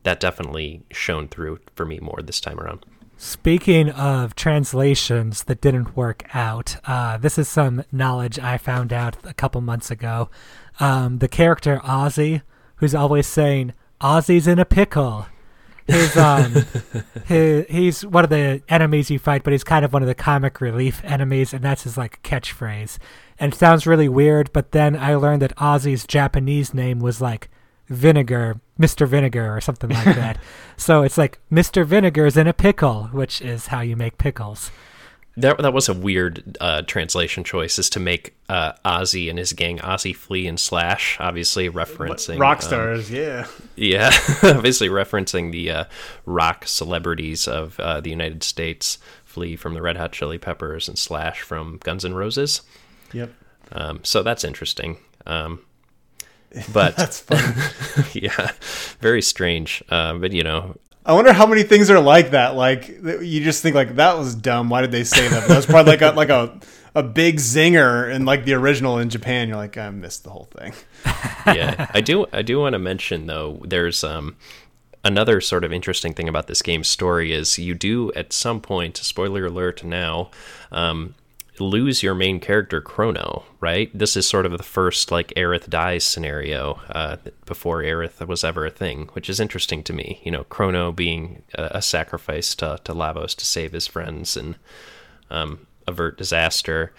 [0.04, 2.86] that definitely shone through for me more this time around.
[3.16, 9.16] Speaking of translations that didn't work out, uh, this is some knowledge I found out
[9.24, 10.31] a couple months ago.
[10.81, 12.42] Um, the character Ozzy,
[12.77, 15.27] who's always saying, Ozzy's in a pickle.
[15.87, 16.66] His, um,
[17.27, 20.14] his, he's one of the enemies you fight, but he's kind of one of the
[20.14, 22.98] comic relief enemies, and that's his like catchphrase.
[23.38, 27.48] And it sounds really weird, but then I learned that Ozzy's Japanese name was like
[27.88, 29.07] Vinegar, Mr.
[29.07, 30.38] Vinegar, or something like that.
[30.77, 31.85] so it's like Mr.
[31.85, 34.70] Vinegar's in a pickle, which is how you make pickles.
[35.37, 39.53] That that was a weird uh, translation choice, is to make uh, Ozzy and his
[39.53, 43.11] gang Ozzy Flea and Slash, obviously referencing rock um, stars.
[43.11, 44.11] yeah, yeah,
[44.44, 45.85] obviously referencing the uh,
[46.25, 48.99] rock celebrities of uh, the United States.
[49.25, 52.62] Flea from the Red Hot Chili Peppers and Slash from Guns N' Roses.
[53.12, 53.33] yep.
[53.73, 54.99] Um, so that's interesting.
[55.27, 55.59] Um,
[56.72, 58.10] but That's funny.
[58.12, 58.52] yeah,
[59.00, 59.82] very strange.
[59.88, 62.54] Uh, but you know, I wonder how many things are like that.
[62.54, 64.68] Like you just think like that was dumb.
[64.68, 65.42] Why did they say that?
[65.42, 66.58] But that was probably like a like a
[66.94, 69.48] a big zinger in like the original in Japan.
[69.48, 70.72] You're like I missed the whole thing.
[71.46, 72.26] yeah, I do.
[72.32, 73.60] I do want to mention though.
[73.64, 74.36] There's um,
[75.04, 78.96] another sort of interesting thing about this game's story is you do at some point.
[78.96, 79.82] Spoiler alert!
[79.84, 80.30] Now,
[80.70, 81.14] um,
[81.58, 83.44] lose your main character Chrono.
[83.60, 83.90] Right.
[83.96, 88.66] This is sort of the first like Aerith dies scenario uh, before Aerith was ever
[88.66, 90.20] a thing, which is interesting to me.
[90.24, 94.56] You know, Chrono being a, a sacrifice to to Lavos to save his friends and
[95.30, 96.92] um, avert disaster.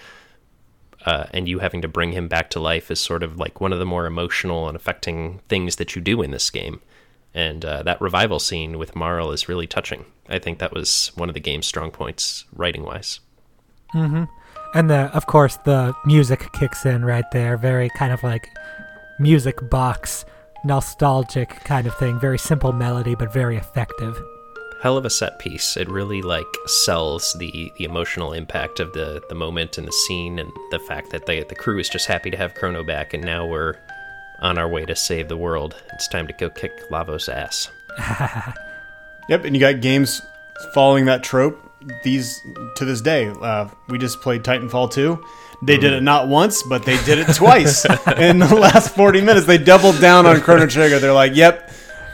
[1.05, 3.71] uh, and you having to bring him back to life is sort of like one
[3.71, 6.81] of the more emotional and affecting things that you do in this game.
[7.33, 10.05] And uh, that revival scene with Marle is really touching.
[10.27, 13.19] I think that was one of the game's strong points, writing wise.
[14.75, 17.57] And the, of course, the music kicks in right there.
[17.57, 18.47] Very kind of like
[19.19, 20.25] music box,
[20.63, 22.19] nostalgic kind of thing.
[22.19, 24.21] Very simple melody, but very effective.
[24.81, 25.77] Hell of a set piece.
[25.77, 30.38] It really like sells the the emotional impact of the the moment and the scene,
[30.38, 33.23] and the fact that the the crew is just happy to have Chrono back, and
[33.23, 33.75] now we're
[34.41, 35.75] on our way to save the world.
[35.93, 37.71] It's time to go kick Lavos' ass.
[39.27, 40.21] Yep, and you got games
[40.73, 41.59] following that trope.
[42.04, 42.41] These
[42.76, 45.24] to this day, uh, we just played Titanfall 2.
[45.63, 47.86] They did it not once, but they did it twice
[48.17, 49.45] in the last 40 minutes.
[49.45, 51.00] They doubled down on Chrono Trigger.
[51.00, 51.71] They're like, "Yep,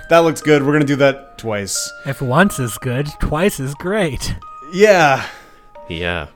[0.10, 0.64] that looks good.
[0.66, 4.36] We're gonna do that twice." If once is good, twice is great.
[4.74, 5.26] Yeah,
[5.90, 6.28] Yeah.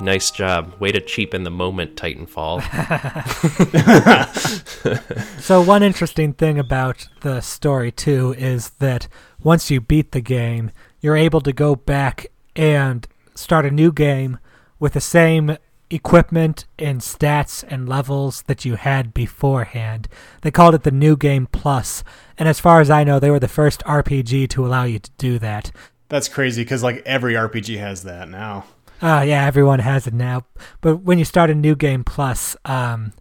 [0.00, 0.74] Nice job.
[0.78, 2.62] Way to cheapen the moment, Titanfall.
[5.40, 9.08] So one interesting thing about the story too is that
[9.42, 10.70] once you beat the game,
[11.00, 12.26] you're able to go back
[12.58, 14.38] and start a new game
[14.78, 15.56] with the same
[15.90, 20.08] equipment and stats and levels that you had beforehand.
[20.42, 22.04] They called it the New Game Plus,
[22.36, 25.10] and as far as I know, they were the first RPG to allow you to
[25.16, 25.70] do that.
[26.10, 28.64] that's crazy because like every RPG has that now.
[29.00, 30.44] Uh, yeah, everyone has it now.
[30.80, 33.12] But when you start a new game plus, um,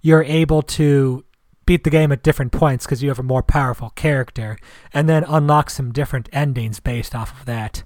[0.00, 1.24] you're able to
[1.66, 4.56] beat the game at different points because you have a more powerful character,
[4.94, 7.82] and then unlock some different endings based off of that.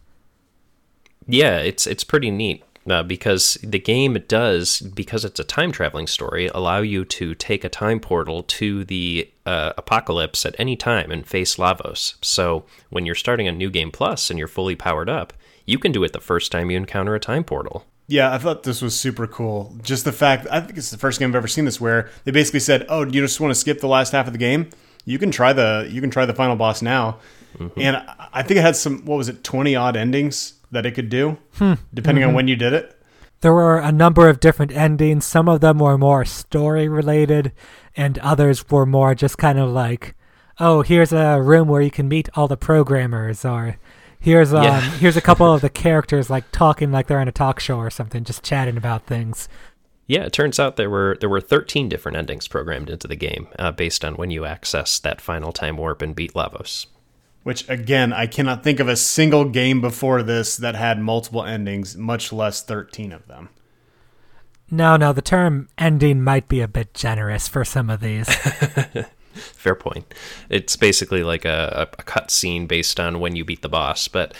[1.30, 6.06] Yeah, it's it's pretty neat uh, because the game does because it's a time traveling
[6.06, 11.10] story allow you to take a time portal to the uh, apocalypse at any time
[11.10, 12.14] and face Lavos.
[12.22, 15.32] So when you're starting a new game plus and you're fully powered up,
[15.66, 17.84] you can do it the first time you encounter a time portal.
[18.08, 19.76] Yeah, I thought this was super cool.
[19.82, 22.32] Just the fact, I think it's the first game I've ever seen this where they
[22.32, 24.68] basically said, "Oh, you just want to skip the last half of the game?
[25.04, 27.18] You can try the you can try the final boss now."
[27.76, 30.92] And I I think it had some what was it, twenty odd endings that it
[30.92, 31.38] could do,
[31.92, 32.96] depending on when you did it.
[33.40, 35.24] There were a number of different endings.
[35.24, 37.52] Some of them were more story related,
[37.96, 40.14] and others were more just kind of like,
[40.58, 43.76] "Oh, here's a room where you can meet all the programmers," or
[44.18, 44.80] "Here's um, Yeah.
[44.80, 47.88] here's a couple of the characters like talking like they're on a talk show or
[47.90, 49.48] something, just chatting about things."
[50.06, 53.48] Yeah, it turns out there were there were 13 different endings programmed into the game
[53.58, 56.86] uh, based on when you access that final time warp and beat Lavos.
[57.42, 61.96] Which again, I cannot think of a single game before this that had multiple endings,
[61.96, 63.48] much less thirteen of them.
[64.70, 68.28] No, no, the term ending might be a bit generous for some of these.
[69.32, 70.12] Fair point.
[70.48, 74.06] It's basically like a, a, a cut scene based on when you beat the boss,
[74.06, 74.34] but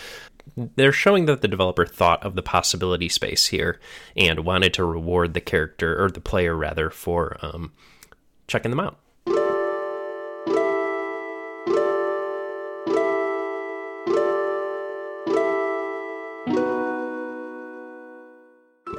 [0.75, 3.79] they're showing that the developer thought of the possibility space here
[4.15, 7.71] and wanted to reward the character or the player rather for um,
[8.47, 8.97] checking them out.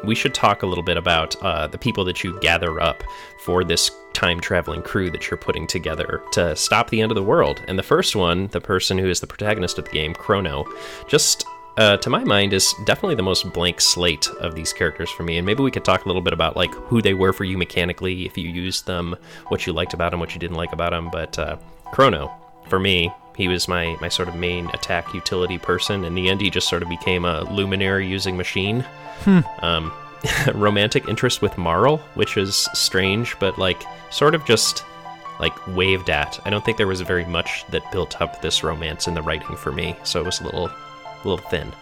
[0.05, 3.03] We should talk a little bit about uh, the people that you gather up
[3.41, 7.23] for this time traveling crew that you're putting together to stop the end of the
[7.23, 7.63] world.
[7.69, 10.67] And the first one, the person who is the protagonist of the game, Chrono,
[11.09, 11.47] just
[11.79, 15.39] uh, to my mind, is definitely the most blank slate of these characters for me.
[15.39, 17.57] And maybe we could talk a little bit about like who they were for you
[17.57, 19.17] mechanically, if you used them,
[19.49, 21.09] what you liked about them, what you didn't like about them.
[21.11, 21.57] But uh,
[21.93, 22.31] Chrono,
[22.69, 26.05] for me, he was my my sort of main attack utility person.
[26.05, 28.85] In the end, he just sort of became a Luminaire using machine.
[29.61, 29.93] Um,
[30.55, 34.85] romantic interest with Marle, which is strange, but like sort of just
[35.41, 36.39] like waved at.
[36.45, 39.57] I don't think there was very much that built up this romance in the writing
[39.57, 41.73] for me, so it was a little, a little thin.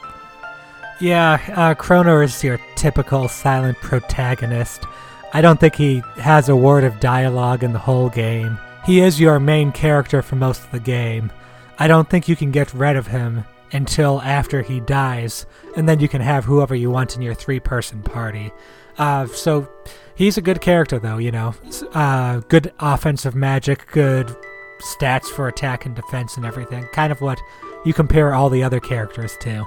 [1.01, 4.85] Yeah, uh, Chrono is your typical silent protagonist.
[5.33, 8.59] I don't think he has a word of dialogue in the whole game.
[8.85, 11.31] He is your main character for most of the game.
[11.79, 16.01] I don't think you can get rid of him until after he dies, and then
[16.01, 18.53] you can have whoever you want in your three person party.
[18.99, 19.71] Uh, so
[20.15, 21.55] he's a good character, though, you know.
[21.93, 24.35] Uh, good offensive magic, good
[24.81, 26.87] stats for attack and defense and everything.
[26.93, 27.41] Kind of what
[27.85, 29.67] you compare all the other characters to.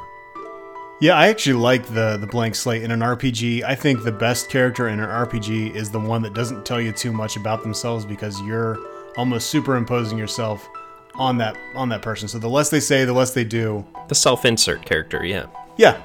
[1.02, 3.64] Yeah, I actually like the the blank slate in an RPG.
[3.64, 6.92] I think the best character in an RPG is the one that doesn't tell you
[6.92, 8.78] too much about themselves because you're
[9.18, 10.68] almost superimposing yourself
[11.16, 12.28] on that on that person.
[12.28, 13.86] So the less they say, the less they do.
[14.08, 15.46] The self-insert character, yeah.
[15.78, 16.02] Yeah.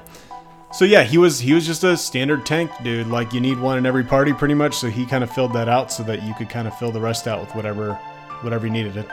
[0.71, 3.07] So yeah, he was he was just a standard tank dude.
[3.07, 4.75] Like you need one in every party pretty much.
[4.75, 7.01] So he kind of filled that out so that you could kind of fill the
[7.01, 7.95] rest out with whatever
[8.41, 9.07] whatever you needed it.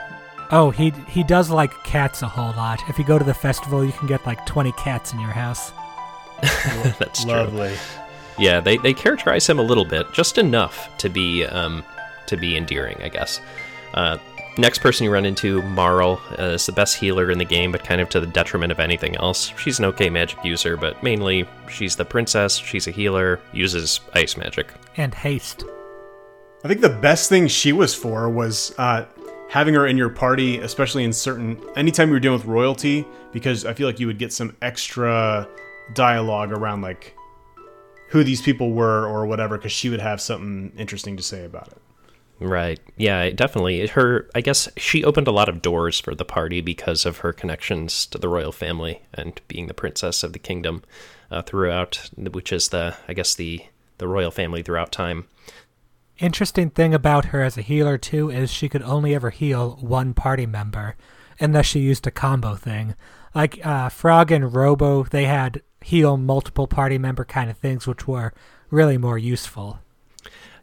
[0.51, 2.81] Oh, he he does like cats a whole lot.
[2.87, 5.71] If you go to the festival, you can get like 20 cats in your house.
[6.99, 7.33] That's true.
[7.33, 7.75] Lovely.
[8.37, 11.83] Yeah, they, they characterize him a little bit, just enough to be um,
[12.27, 13.41] to be endearing, I guess.
[13.93, 14.17] Uh,
[14.57, 17.83] next person you run into, Marle, uh, is the best healer in the game, but
[17.83, 19.53] kind of to the detriment of anything else.
[19.57, 22.57] She's an okay magic user, but mainly she's the princess.
[22.57, 24.71] She's a healer, uses ice magic.
[24.95, 25.63] And haste.
[26.63, 29.05] I think the best thing she was for was uh,
[29.49, 33.63] having her in your party, especially in certain anytime you were dealing with royalty, because
[33.65, 35.47] I feel like you would get some extra
[35.93, 37.15] dialogue around like
[38.09, 41.67] who these people were or whatever, because she would have something interesting to say about
[41.67, 41.77] it.
[42.39, 42.79] Right.
[42.97, 43.87] Yeah, definitely.
[43.87, 47.33] Her, I guess she opened a lot of doors for the party because of her
[47.33, 50.83] connections to the royal family and being the princess of the kingdom
[51.31, 53.65] uh, throughout, which is the, I guess the
[53.97, 55.25] the royal family throughout time.
[56.19, 60.13] Interesting thing about her as a healer too is she could only ever heal one
[60.13, 60.95] party member,
[61.39, 62.95] unless she used a combo thing.
[63.35, 68.07] Like uh, Frog and Robo, they had heal multiple party member kind of things, which
[68.07, 68.33] were
[68.71, 69.79] really more useful.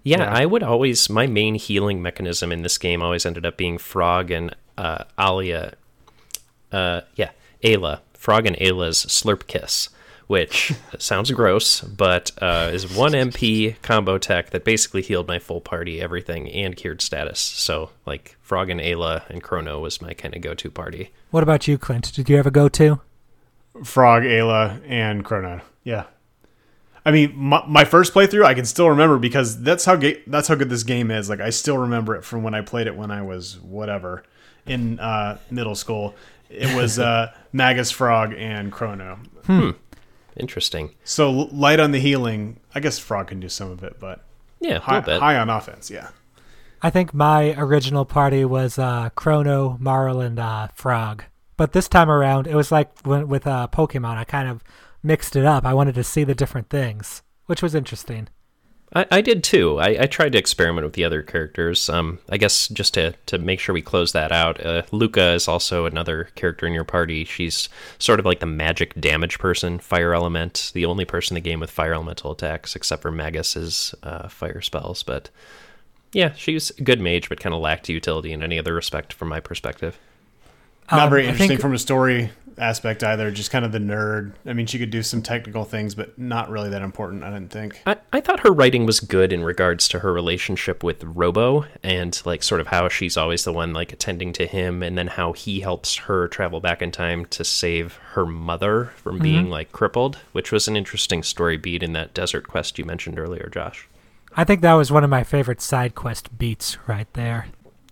[0.04, 0.32] Yeah, Yeah.
[0.32, 4.30] I would always my main healing mechanism in this game always ended up being Frog
[4.30, 5.74] and uh, Alia.
[6.70, 7.30] Uh, yeah,
[7.62, 8.00] Ayla.
[8.12, 9.90] Frog and Ayla's Slurp Kiss,
[10.28, 15.60] which sounds gross, but uh, is one MP combo tech that basically healed my full
[15.60, 17.38] party, everything, and cured status.
[17.40, 21.12] So like Frog and Ayla and Chrono was my kind of go-to party.
[21.30, 22.12] What about you, Clint?
[22.14, 23.00] Did you ever go to?
[23.82, 25.60] Frog, Ayla, and Chrono.
[25.82, 26.04] Yeah.
[27.06, 30.48] I mean, my, my first playthrough, I can still remember because that's how ga- that's
[30.48, 31.28] how good this game is.
[31.28, 34.22] Like, I still remember it from when I played it when I was whatever
[34.66, 36.14] in uh, middle school.
[36.48, 39.18] It was uh, Magus, Frog, and Chrono.
[39.46, 39.70] Hmm.
[40.36, 40.94] Interesting.
[41.04, 42.58] So light on the healing.
[42.74, 44.24] I guess Frog can do some of it, but
[44.60, 45.20] Yeah, high, bit.
[45.20, 45.90] high on offense.
[45.90, 46.08] Yeah.
[46.82, 51.24] I think my original party was uh, Chrono, Marle, and uh, Frog.
[51.56, 54.16] But this time around, it was like when, with uh, Pokemon.
[54.16, 54.64] I kind of
[55.04, 55.64] mixed it up.
[55.64, 58.28] I wanted to see the different things, which was interesting.
[58.94, 59.78] I, I did too.
[59.80, 61.88] I, I tried to experiment with the other characters.
[61.88, 65.48] Um, I guess just to, to make sure we close that out, uh, Lucca is
[65.48, 67.24] also another character in your party.
[67.24, 71.48] She's sort of like the magic damage person, fire element, the only person in the
[71.50, 75.02] game with fire elemental attacks, except for Magus's uh, fire spells.
[75.02, 75.28] But
[76.12, 79.28] yeah, she's a good mage, but kind of lacked utility in any other respect from
[79.28, 79.98] my perspective.
[80.92, 83.30] Not Um, very interesting think- from a story aspect either.
[83.30, 84.32] Just kind of the nerd.
[84.46, 87.24] I mean, she could do some technical things, but not really that important.
[87.24, 87.82] I didn't think.
[87.86, 92.20] I, I thought her writing was good in regards to her relationship with Robo and
[92.24, 95.32] like sort of how she's always the one like attending to him and then how
[95.32, 99.22] he helps her travel back in time to save her mother from mm-hmm.
[99.22, 103.18] being like crippled, which was an interesting story beat in that desert quest you mentioned
[103.18, 103.88] earlier, Josh.
[104.36, 107.46] I think that was one of my favorite side quest beats right there.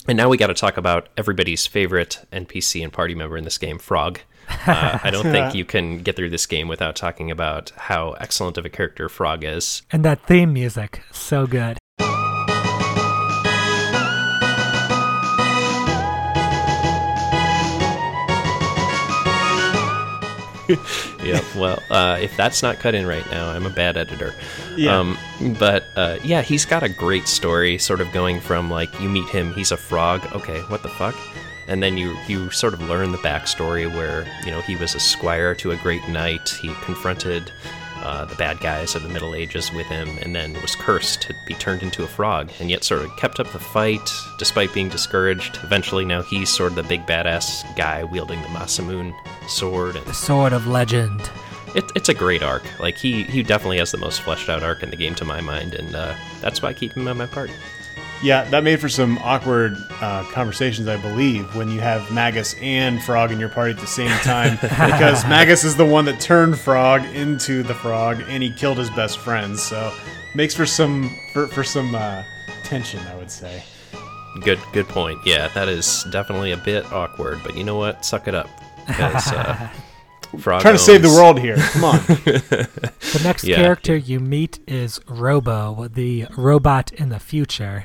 [0.08, 3.58] And now we got to talk about everybody's favorite NPC and party member in this
[3.58, 4.20] game, Frog.
[4.48, 8.58] Uh, I don't think you can get through this game without talking about how excellent
[8.58, 9.82] of a character Frog is.
[9.90, 11.78] And that theme music, so good.
[21.22, 24.34] yeah, well, uh, if that's not cut in right now, I'm a bad editor.
[24.76, 24.98] Yeah.
[24.98, 25.18] Um,
[25.58, 29.28] but uh, yeah, he's got a great story, sort of going from like you meet
[29.28, 30.24] him, he's a frog.
[30.34, 31.14] Okay, what the fuck?
[31.68, 35.00] And then you you sort of learn the backstory where you know he was a
[35.00, 36.48] squire to a great knight.
[36.48, 37.52] He confronted
[37.96, 41.34] uh, the bad guys of the Middle Ages with him, and then was cursed to
[41.46, 44.88] be turned into a frog, and yet sort of kept up the fight despite being
[44.88, 45.58] discouraged.
[45.62, 49.14] Eventually, now he's sort of the big badass guy wielding the Masamune
[49.48, 49.94] sword.
[49.94, 51.20] And The sword of legend.
[51.76, 52.64] it, it's a great arc.
[52.80, 55.40] Like he he definitely has the most fleshed out arc in the game to my
[55.40, 57.52] mind, and uh, that's why I keep him on my party.
[58.22, 63.02] Yeah, that made for some awkward uh, conversations, I believe, when you have Magus and
[63.02, 66.56] Frog in your party at the same time, because Magus is the one that turned
[66.58, 69.58] Frog into the Frog, and he killed his best friend.
[69.58, 69.92] So,
[70.36, 72.22] makes for some for, for some uh,
[72.62, 73.64] tension, I would say.
[74.42, 75.18] Good good point.
[75.26, 78.04] Yeah, that is definitely a bit awkward, but you know what?
[78.04, 78.48] Suck it up.
[78.86, 79.68] 'Cause, uh,
[80.38, 81.56] Frog Trying to save the world here.
[81.56, 81.98] Come on.
[83.12, 83.56] The next Yeah.
[83.56, 87.84] character you meet is Robo, the robot in the future.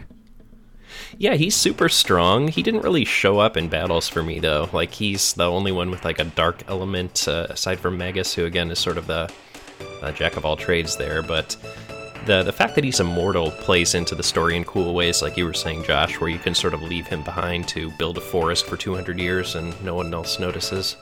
[1.18, 2.48] Yeah, he's super strong.
[2.48, 4.70] He didn't really show up in battles for me though.
[4.72, 8.46] Like he's the only one with like a dark element uh, aside from Magus, who
[8.46, 9.32] again is sort of the
[10.02, 11.22] uh, jack of all trades there.
[11.24, 11.56] But
[12.26, 15.46] the the fact that he's immortal plays into the story in cool ways, like you
[15.46, 18.66] were saying, Josh, where you can sort of leave him behind to build a forest
[18.68, 20.98] for 200 years and no one else notices.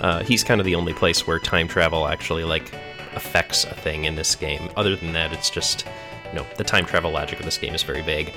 [0.00, 2.72] uh, he's kind of the only place where time travel actually like
[3.14, 4.68] affects a thing in this game.
[4.76, 5.86] Other than that, it's just
[6.34, 8.32] know the time travel logic of this game is very vague.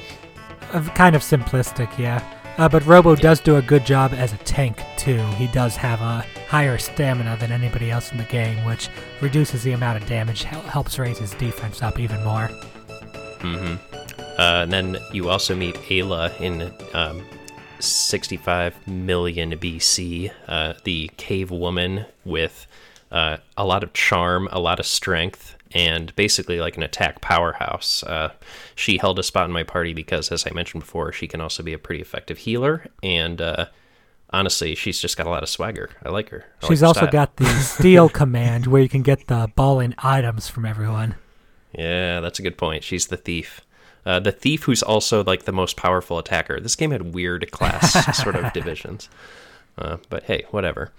[0.71, 2.23] Uh, kind of simplistic, yeah.
[2.57, 5.21] Uh, but Robo does do a good job as a tank, too.
[5.37, 8.89] He does have a higher stamina than anybody else in the game, which
[9.21, 12.49] reduces the amount of damage, hel- helps raise his defense up even more.
[13.39, 13.99] Mm hmm.
[14.37, 17.23] Uh, and then you also meet Ayla in um,
[17.79, 22.65] 65 million BC, uh, the cave woman with
[23.13, 28.03] uh, a lot of charm, a lot of strength, and basically like an attack powerhouse.
[28.03, 28.33] Uh,
[28.75, 31.63] she held a spot in my party because, as I mentioned before, she can also
[31.63, 32.87] be a pretty effective healer.
[33.03, 33.67] And uh,
[34.31, 35.91] honestly, she's just got a lot of swagger.
[36.03, 36.45] I like her.
[36.61, 37.11] I like She's her also style.
[37.11, 41.15] got the steal command where you can get the ball balling items from everyone.
[41.71, 42.83] Yeah, that's a good point.
[42.83, 43.61] She's the thief.
[44.05, 46.59] Uh, the thief who's also like the most powerful attacker.
[46.59, 49.07] This game had weird class sort of divisions.
[49.77, 50.91] Uh, but hey, whatever.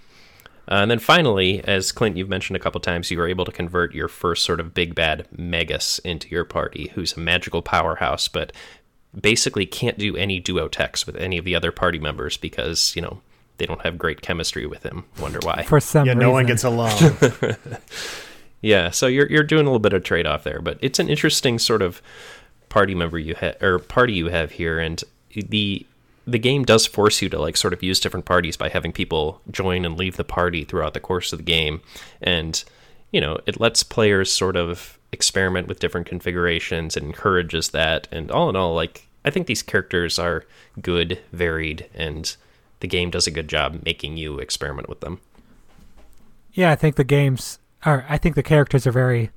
[0.67, 3.53] Uh, and then finally, as Clint, you've mentioned a couple times, you were able to
[3.53, 8.29] convert your first sort of big bad Magus into your party, who's a magical powerhouse,
[8.29, 8.51] but
[9.19, 13.03] basically can't do any duo techs with any of the other party members because, you
[13.03, 13.21] know,
[13.59, 15.05] they don't have great chemistry with him.
[15.21, 15.63] Wonder why.
[15.65, 16.21] For some Yeah, reason.
[16.21, 16.99] no one gets along.
[18.61, 21.11] Yeah, so you're you're doing a little bit of trade off there, but it's an
[21.11, 22.01] interesting sort of
[22.71, 25.05] party member you have or party you have here, and
[25.35, 25.85] the
[26.27, 29.41] the game does force you to like sort of use different parties by having people
[29.51, 31.81] join and leave the party throughout the course of the game,
[32.23, 32.65] and
[33.11, 38.31] you know it lets players sort of experiment with different configurations and encourages that, and
[38.31, 40.45] all in all, like I think these characters are
[40.81, 42.35] good, varied, and
[42.81, 45.21] the game does a good job making you experiment with them.
[46.53, 48.07] Yeah, I think the games are.
[48.09, 49.31] I think the characters are very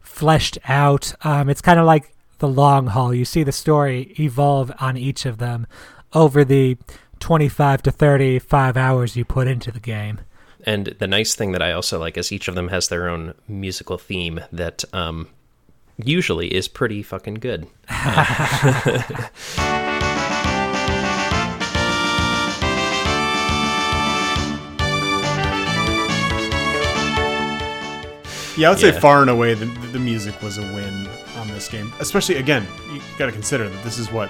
[0.00, 1.14] fleshed out.
[1.22, 3.14] Um, it's kind of like the long haul.
[3.14, 5.66] You see the story evolve on each of them
[6.12, 6.76] over the
[7.20, 10.20] 25 to 35 hours you put into the game.
[10.66, 13.34] And the nice thing that I also like is each of them has their own
[13.48, 15.28] musical theme that um,
[15.96, 17.66] usually is pretty fucking good.
[28.56, 29.00] Yeah, I would say Yeah.
[29.00, 31.08] far and away the, the music was a win
[31.38, 31.90] on this game.
[31.98, 34.28] Especially again, you got to consider that this is what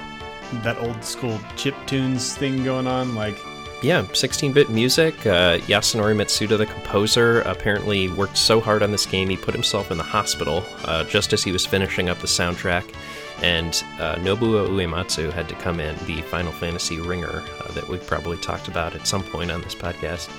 [0.63, 3.15] that old school chip tunes thing going on.
[3.15, 3.37] Like,
[3.83, 5.15] Yeah, 16-bit music.
[5.27, 9.91] Uh, Yasunori Mitsuda, the composer, apparently worked so hard on this game he put himself
[9.91, 12.95] in the hospital uh, just as he was finishing up the soundtrack.
[13.43, 17.97] And uh, Nobuo Uematsu had to come in, the Final Fantasy ringer uh, that we
[17.97, 20.31] probably talked about at some point on this podcast,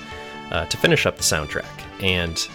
[0.52, 1.66] uh, to finish up the soundtrack.
[2.00, 2.46] And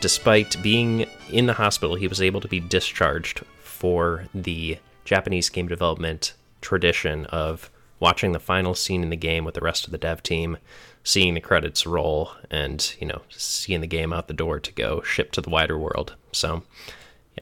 [0.00, 5.68] despite being in the hospital, he was able to be discharged for the Japanese game
[5.68, 9.98] development tradition of watching the final scene in the game with the rest of the
[9.98, 10.56] dev team,
[11.04, 15.02] seeing the credits roll, and you know seeing the game out the door to go
[15.02, 16.14] ship to the wider world.
[16.32, 16.62] So,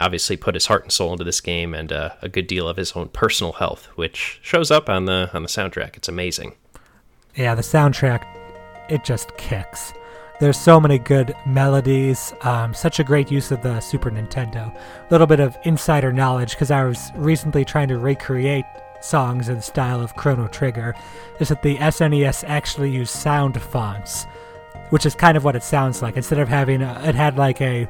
[0.01, 2.77] obviously put his heart and soul into this game, and uh, a good deal of
[2.77, 5.97] his own personal health, which shows up on the on the soundtrack.
[5.97, 6.55] It's amazing.
[7.35, 8.25] Yeah, the soundtrack,
[8.91, 9.93] it just kicks.
[10.41, 14.73] There's so many good melodies, um, such a great use of the Super Nintendo.
[14.73, 18.65] A little bit of insider knowledge because I was recently trying to recreate
[19.01, 20.95] songs in the style of Chrono Trigger.
[21.41, 24.27] Is that the SNES actually used sound fonts,
[24.91, 26.17] which is kind of what it sounds like.
[26.17, 27.89] Instead of having, a, it had like a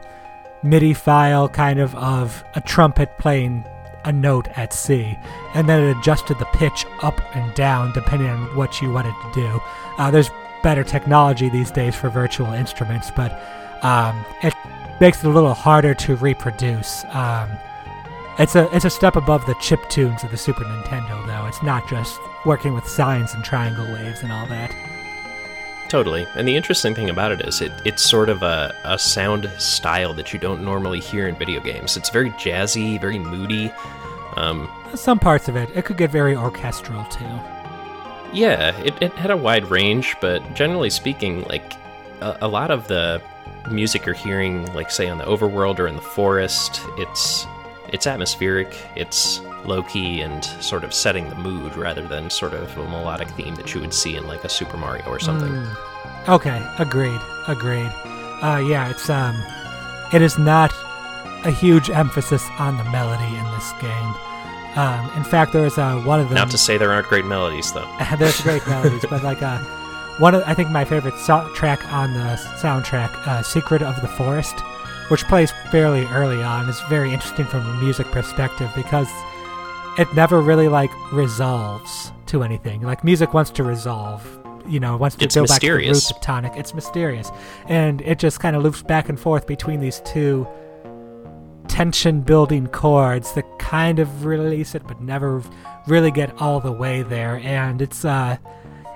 [0.62, 3.64] MIDI file kind of of a trumpet playing
[4.04, 5.16] a note at C,
[5.54, 9.32] and then it adjusted the pitch up and down depending on what you wanted to
[9.34, 9.60] do.
[9.98, 10.30] Uh, there's
[10.62, 13.32] better technology these days for virtual instruments, but
[13.82, 14.54] um, it
[15.00, 17.04] makes it a little harder to reproduce.
[17.10, 17.50] Um,
[18.38, 21.46] it's a it's a step above the chip tunes of the Super Nintendo, though.
[21.46, 24.74] It's not just working with sines and triangle waves and all that.
[25.88, 26.26] Totally.
[26.36, 30.12] And the interesting thing about it is it, it's sort of a, a sound style
[30.14, 31.96] that you don't normally hear in video games.
[31.96, 33.72] It's very jazzy, very moody.
[34.36, 37.24] Um, Some parts of it, it could get very orchestral too.
[38.34, 41.72] yeah, it, it had a wide range, but generally speaking, like
[42.20, 43.22] a, a lot of the
[43.70, 47.46] music you're hearing, like say on the overworld or in the forest, it's
[47.88, 52.76] it's atmospheric, it's low key and sort of setting the mood rather than sort of
[52.78, 55.50] a melodic theme that you would see in like a Super Mario or something.
[55.50, 56.28] Mm.
[56.28, 57.90] Okay, agreed, agreed.
[58.42, 59.34] Uh, yeah, it's um,
[60.12, 60.72] it is not
[61.44, 64.14] a huge emphasis on the melody in this game.
[64.76, 66.36] Um, in fact, there is uh, one of them.
[66.36, 67.88] Not to say there aren't great melodies though.
[68.18, 69.58] there's great melodies, but like uh,
[70.18, 74.08] one of I think my favorite so- track on the soundtrack, uh, "Secret of the
[74.08, 74.56] Forest,"
[75.08, 79.08] which plays fairly early on, is very interesting from a music perspective because
[79.98, 82.82] it never really like resolves to anything.
[82.82, 84.24] Like music wants to resolve,
[84.68, 85.58] you know, wants to It's go mysterious.
[85.58, 86.52] back to the roots of tonic.
[86.56, 87.30] It's mysterious,
[87.66, 90.46] and it just kind of loops back and forth between these two
[91.68, 95.42] tension building chords that kind of release it but never
[95.86, 98.36] really get all the way there and it's uh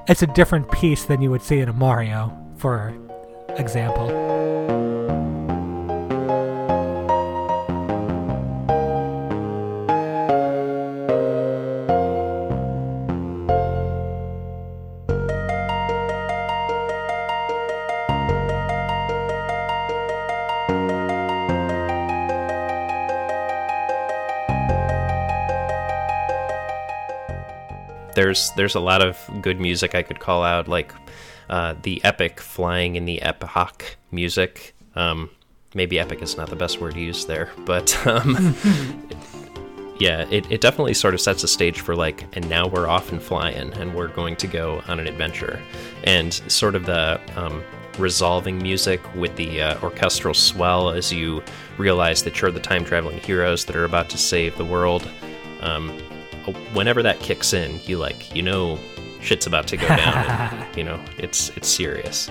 [0.08, 2.94] it's a different piece than you would see in a Mario for
[3.58, 4.08] example
[28.14, 30.92] there's there's a lot of good music I could call out, like
[31.50, 34.74] uh, the epic flying in the epoch music.
[34.94, 35.30] Um,
[35.74, 38.54] maybe epic is not the best word to use there, but um,
[39.98, 43.12] yeah, it, it definitely sort of sets the stage for like, and now we're off
[43.12, 45.60] and flying, and we're going to go on an adventure,
[46.04, 47.62] and sort of the um,
[47.98, 51.42] resolving music with the uh, orchestral swell as you
[51.78, 55.08] realize that you're the time traveling heroes that are about to save the world.
[55.60, 55.96] Um,
[56.72, 58.78] whenever that kicks in, you like you know
[59.20, 60.26] shit's about to go down.
[60.26, 62.30] and, you know it's it's serious.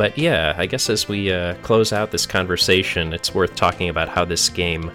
[0.00, 4.08] But yeah, I guess as we uh, close out this conversation, it's worth talking about
[4.08, 4.90] how this game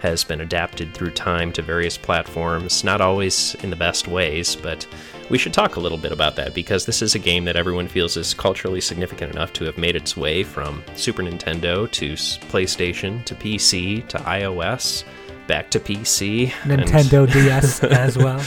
[0.00, 4.84] has been adapted through time to various platforms, not always in the best ways, but
[5.30, 7.86] we should talk a little bit about that because this is a game that everyone
[7.88, 13.24] feels is culturally significant enough to have made its way from Super Nintendo to PlayStation
[13.26, 15.04] to PC to iOS,
[15.46, 16.52] back to PC.
[16.64, 18.42] and- Nintendo DS as well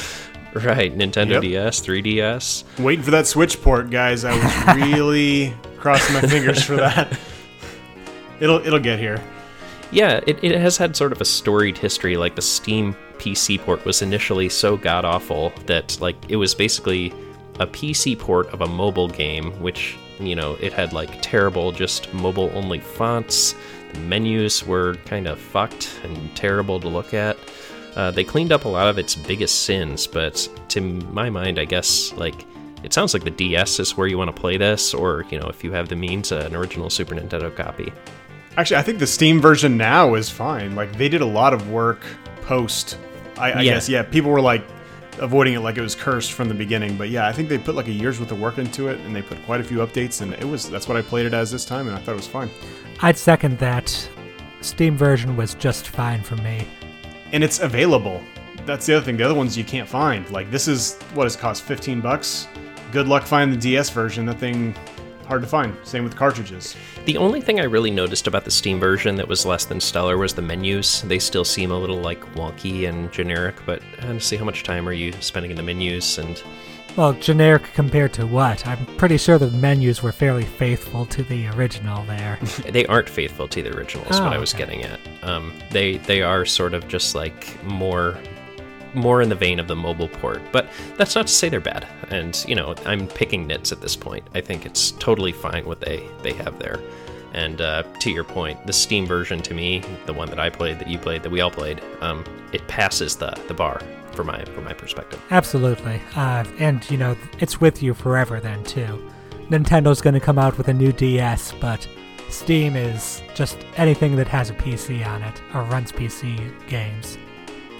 [0.54, 1.42] right, Nintendo Yep.
[1.44, 2.80] DS, 3DS.
[2.80, 4.26] Waiting for that Switch port, guys.
[4.26, 7.18] I was really crossing my fingers for that.
[8.40, 9.22] It'll it'll get here.
[9.92, 12.18] Yeah, it, it has had sort of a storied history.
[12.18, 17.14] Like the Steam PC port was initially so god awful that like it was basically
[17.60, 22.12] a PC port of a mobile game, which you know it had like terrible just
[22.14, 23.54] mobile only fonts.
[23.94, 27.38] The menus were kind of fucked and terrible to look at.
[27.96, 31.66] Uh, they cleaned up a lot of its biggest sins, but to my mind, I
[31.66, 32.48] guess like
[32.84, 35.48] it sounds like the DS is where you want to play this, or you know
[35.48, 37.94] if you have the means, uh, an original Super Nintendo copy.
[38.58, 40.76] Actually, I think the Steam version now is fine.
[40.76, 42.04] Like they did a lot of work
[42.42, 42.98] post.
[43.42, 43.74] I, I Yeah.
[43.74, 44.04] guess yeah.
[44.04, 44.64] People were like
[45.20, 46.96] avoiding it like it was cursed from the beginning.
[46.98, 49.16] But yeah, I think they put like a year's worth of work into it, and
[49.16, 50.22] they put quite a few updates.
[50.22, 52.16] And it was that's what I played it as this time, and I thought it
[52.16, 52.50] was fine.
[53.02, 54.10] I'd second that
[54.62, 56.68] Steam version was just fine for me
[57.34, 58.22] And it's available.
[58.66, 59.18] That's the other thing.
[59.18, 60.30] The other ones you can't find.
[60.30, 62.48] Like this is what has cost fifteen bucks.
[62.92, 64.26] Good luck finding the DS version.
[64.28, 64.76] That thing
[65.32, 65.74] hard to find.
[65.84, 66.76] Same with cartridges.
[67.06, 70.18] The only thing I really noticed about the Steam version that was less than stellar
[70.18, 71.04] was the menus.
[71.04, 74.94] They still seem a little like wonky and generic, but honestly, how much time are
[74.94, 76.18] you spending in the menus?
[76.18, 76.44] And
[76.98, 81.48] well generic compared to what i'm pretty sure the menus were fairly faithful to the
[81.56, 82.38] original there
[82.70, 84.04] they aren't faithful to the original.
[84.08, 84.66] Is what Oh, I was okay.
[84.66, 85.00] getting at.
[85.24, 88.18] Um, they they are sort of just like more
[88.94, 90.68] more in the vein of the mobile port, but
[90.98, 91.88] that's not to say they're bad.
[92.10, 94.26] And you know, I'm picking nits at this point.
[94.34, 96.80] I think it's totally fine what they they have there.
[97.34, 100.80] And uh, to your point, the Steam version to me, the one that I played,
[100.80, 103.82] that you played, that we all played, um, it passes the the bar.
[104.12, 105.22] for my from my perspective.
[105.32, 109.10] Absolutely, uh, and you know it's with you forever then too.
[109.50, 111.88] Nintendo's going to come out with a new DS, but
[112.30, 117.18] Steam is just anything that has a PC on it or runs PC games.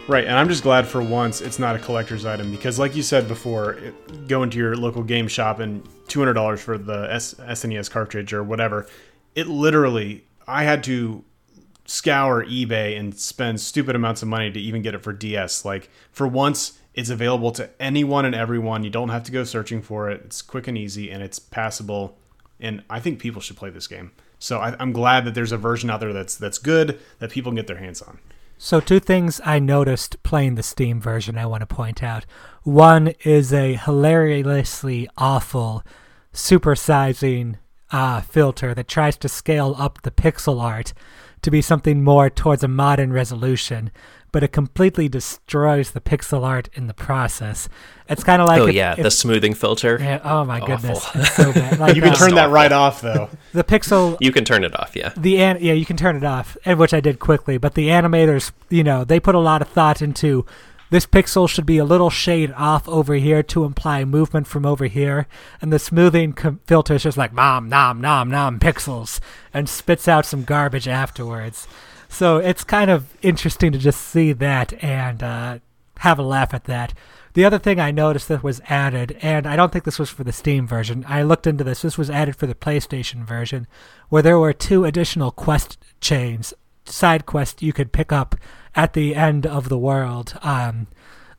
[0.08, 3.04] Right, and I'm just glad for once it's not a collector's item because, like you
[3.04, 7.90] said before, it, go into your local game shop and $200 for the S- SNES
[7.90, 8.88] cartridge or whatever.
[9.36, 11.24] It literally, I had to
[11.86, 15.64] scour eBay and spend stupid amounts of money to even get it for DS.
[15.64, 18.84] Like, for once, it's available to anyone and everyone.
[18.84, 20.22] You don't have to go searching for it.
[20.26, 22.18] It's quick and easy and it's passable.
[22.60, 24.12] And I think people should play this game.
[24.40, 27.52] So I, I'm glad that there's a version out there that's that's good that people
[27.52, 28.20] can get their hands on.
[28.64, 32.28] So, two things I noticed playing the Steam version I want to point out.
[32.62, 35.84] One is a hilariously awful
[36.32, 37.56] supersizing
[37.92, 40.94] uh, filter that tries to scale up the pixel art
[41.42, 43.90] to be something more towards a modern resolution,
[44.32, 47.68] but it completely destroys the pixel art in the process.
[48.10, 49.98] It's kind of like oh if- yeah, if- the smoothing filter.
[50.00, 50.76] yeah, oh my Awful.
[50.78, 51.80] goodness, it's so bad.
[51.80, 53.30] Like, You can uh, turn that right off though.
[53.54, 54.96] the pixel You can turn it off.
[54.96, 55.14] Yeah.
[55.18, 57.88] the an- yeah you can turn it off and which i did quickly but the
[57.90, 60.46] animators you know they put a lot of thought into
[60.90, 64.86] this pixel should be a little shade off over here to imply movement from over
[64.88, 65.28] here
[65.62, 69.20] and the smoothing com- filter is just like nom nom nom nom pixels
[69.54, 71.68] and spits out some garbage afterwards
[72.12, 75.60] so it's kind of interesting to just see that and uh,
[76.00, 76.94] have a laugh at that
[77.34, 80.26] the other thing I noticed that was added, and I don't think this was for
[80.26, 83.68] the Steam version, I looked into this, this was added for the PlayStation version,
[84.10, 86.54] where there were two additional quest chains,
[86.84, 88.36] side quests you could pick up
[88.76, 90.38] at the end of the world.
[90.42, 90.88] Um,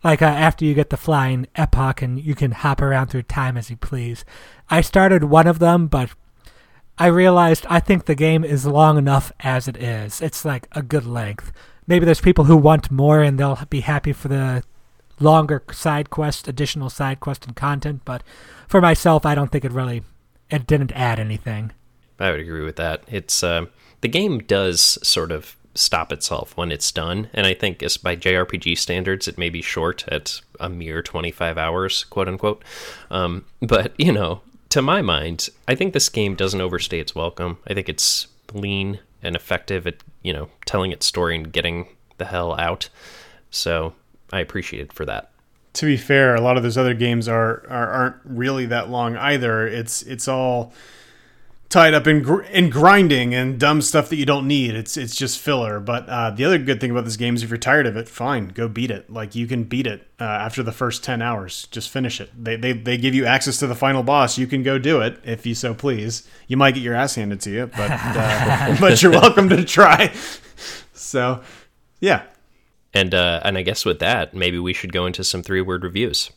[0.03, 3.57] like uh, after you get the flying epoch and you can hop around through time
[3.57, 4.25] as you please.
[4.69, 6.11] I started one of them, but
[6.99, 10.21] I realized I think the game is long enough as it is.
[10.21, 11.53] It's like a good length.
[11.87, 14.63] Maybe there's people who want more and they'll be happy for the
[15.19, 18.23] longer side quest, additional side quest and content, but
[18.69, 20.03] for myself, I don't think it really
[20.51, 21.73] it didn't add anything.
[22.19, 23.03] I would agree with that.
[23.09, 23.67] It's uh,
[24.01, 28.17] the game does sort of stop itself when it's done, and I think as by
[28.17, 32.63] JRPG standards, it may be short at a mere 25 hours, quote unquote.
[33.11, 34.43] Um, but you know,
[34.73, 37.59] to my mind, I think this game doesn't overstay its welcome.
[37.67, 42.25] I think it's lean and effective at you know telling its story and getting the
[42.25, 42.89] hell out.
[43.51, 43.93] So
[44.33, 45.31] I appreciate it for that.
[45.75, 49.15] to be fair, a lot of those other games are, are aren't really that long
[49.15, 49.67] either.
[49.67, 50.73] It's it's all
[51.73, 54.75] tied up in gr- in grinding and dumb stuff that you don't need.
[54.75, 55.81] It's it's just filler.
[55.81, 58.09] But uh, the other good thing about this game is if you're tired of it,
[58.09, 59.11] fine, go beat it.
[59.11, 61.67] Like you can beat it uh, after the first ten hours.
[61.71, 62.31] Just finish it.
[62.37, 64.37] They, they they give you access to the final boss.
[64.37, 66.29] You can go do it if you so please.
[66.47, 70.15] You might get your ass handed to you, but uh, but you're welcome to try.
[70.95, 71.43] So
[72.01, 72.23] yeah,
[72.95, 75.83] And uh, and I guess with that, maybe we should go into some three word
[75.83, 76.31] reviews.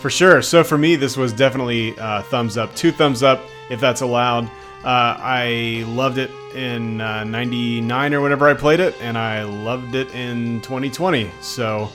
[0.00, 0.40] For sure.
[0.40, 2.74] So for me, this was definitely uh, thumbs up.
[2.74, 4.46] Two thumbs up, if that's allowed.
[4.82, 9.94] Uh, I loved it in uh, 99 or whenever I played it, and I loved
[9.94, 11.30] it in 2020.
[11.42, 11.90] So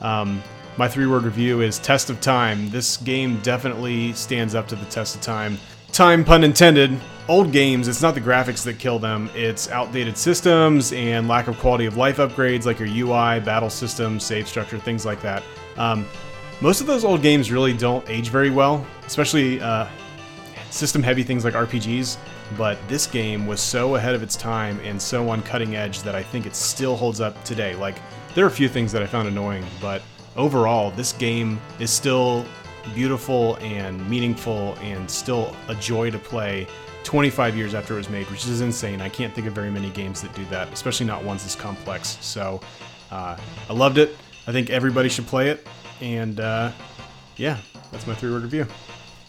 [0.00, 0.42] um,
[0.76, 2.70] my three word review is Test of Time.
[2.70, 5.56] This game definitely stands up to the test of time.
[5.92, 6.98] Time, pun intended.
[7.28, 11.56] Old games, it's not the graphics that kill them, it's outdated systems and lack of
[11.58, 15.42] quality of life upgrades like your UI, battle system, save structure, things like that.
[15.78, 16.04] Um,
[16.60, 19.86] most of those old games really don't age very well, especially uh,
[20.70, 22.16] system heavy things like RPGs.
[22.56, 26.14] But this game was so ahead of its time and so on cutting edge that
[26.14, 27.74] I think it still holds up today.
[27.74, 27.96] Like,
[28.34, 30.02] there are a few things that I found annoying, but
[30.36, 32.44] overall, this game is still
[32.94, 36.66] beautiful and meaningful and still a joy to play
[37.02, 39.00] 25 years after it was made, which is insane.
[39.00, 42.18] I can't think of very many games that do that, especially not ones this complex.
[42.20, 42.60] So,
[43.10, 43.36] uh,
[43.68, 44.16] I loved it.
[44.46, 45.66] I think everybody should play it.
[46.04, 46.70] And uh,
[47.38, 47.56] yeah,
[47.90, 48.66] that's my three word review.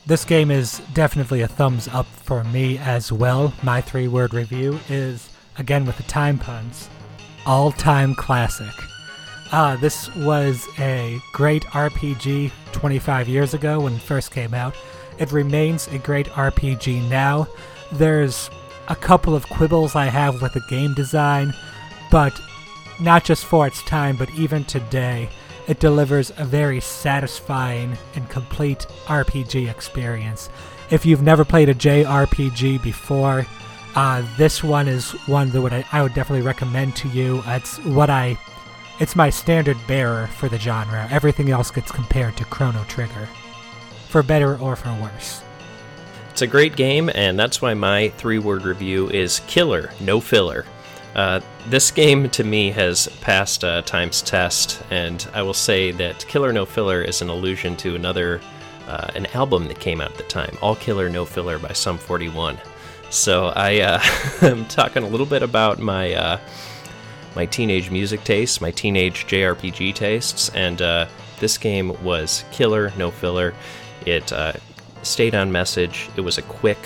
[0.05, 3.53] This game is definitely a thumbs up for me as well.
[3.63, 6.89] My three word review is, again with the time puns,
[7.45, 8.73] all time classic.
[9.53, 14.75] Uh, this was a great RPG 25 years ago when it first came out.
[15.17, 17.47] It remains a great RPG now.
[17.93, 18.49] There's
[18.89, 21.53] a couple of quibbles I have with the game design,
[22.11, 22.39] but
[22.99, 25.29] not just for its time, but even today,
[25.67, 30.49] it delivers a very satisfying and complete RPG experience.
[30.91, 33.45] If you've never played a JRPG before,
[33.95, 37.41] uh, this one is one that would I, I would definitely recommend to you.
[37.47, 38.37] It's what I,
[38.99, 41.07] it's my standard bearer for the genre.
[41.11, 43.27] Everything else gets compared to Chrono Trigger.
[44.09, 45.41] for better or for worse.
[46.31, 50.65] It's a great game, and that's why my three word review is killer, no filler.
[51.15, 56.25] Uh, this game to me has passed uh, time's test, and I will say that
[56.27, 58.41] Killer No Filler is an allusion to another
[58.87, 61.97] uh, an album that came out at the time, All Killer No Filler by Sum
[61.97, 62.57] 41.
[63.09, 64.01] So I uh,
[64.41, 66.39] am talking a little bit about my uh,
[67.33, 71.07] my teenage music tastes, my teenage JRPG tastes, and uh,
[71.39, 73.53] this game was killer, no filler.
[74.05, 74.33] It
[75.01, 76.09] stayed on message.
[76.17, 76.77] It was a quick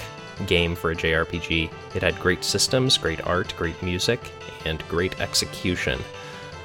[0.48, 1.72] game for a JRPG.
[1.96, 4.20] It had great systems, great art, great music,
[4.66, 6.00] and great execution.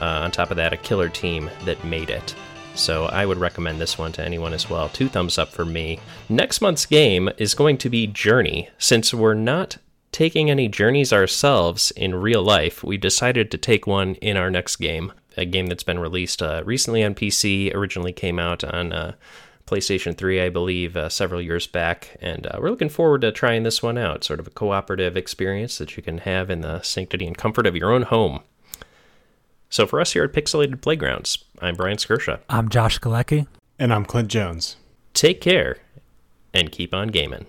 [0.00, 2.34] Uh, on top of that, a killer team that made it.
[2.74, 4.88] So I would recommend this one to anyone as well.
[4.88, 6.00] Two thumbs up for me.
[6.28, 8.68] Next month's game is going to be Journey.
[8.78, 9.78] Since we're not
[10.10, 14.76] taking any journeys ourselves in real life, we decided to take one in our next
[14.76, 15.12] game.
[15.36, 19.14] A game that's been released uh, recently on PC, originally came out on uh,
[19.74, 22.16] PlayStation 3, I believe, uh, several years back.
[22.20, 24.22] And uh, we're looking forward to trying this one out.
[24.22, 27.74] Sort of a cooperative experience that you can have in the sanctity and comfort of
[27.74, 28.40] your own home.
[29.68, 32.38] So for us here at Pixelated Playgrounds, I'm Brian Skirsha.
[32.48, 33.48] I'm Josh Galecki.
[33.76, 34.76] And I'm Clint Jones.
[35.12, 35.78] Take care
[36.52, 37.46] and keep on gaming.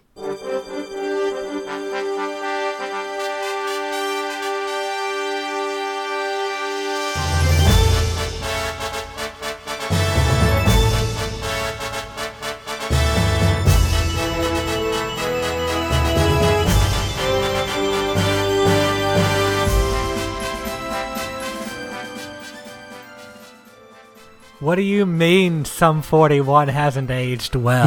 [24.65, 27.85] What do you mean Sum 41 hasn't aged well?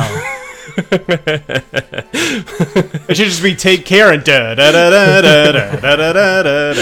[0.79, 1.64] it
[3.16, 6.72] should just be take care and da da da da da da da da da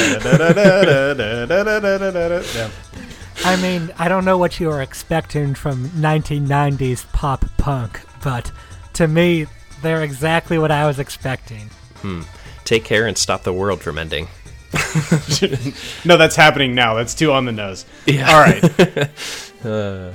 [1.80, 2.70] da da da
[3.46, 8.52] I mean, I don't know what you were expecting from 1990s pop punk, but
[8.92, 9.46] to me,
[9.80, 11.70] they're exactly what I was expecting.
[12.02, 12.20] Hmm.
[12.66, 14.28] Take care and stop the world from ending.
[16.04, 16.96] no, that's happening now.
[16.96, 17.86] That's too on the nose.
[18.04, 18.30] Yeah.
[18.30, 18.62] All right.
[19.62, 20.12] 呃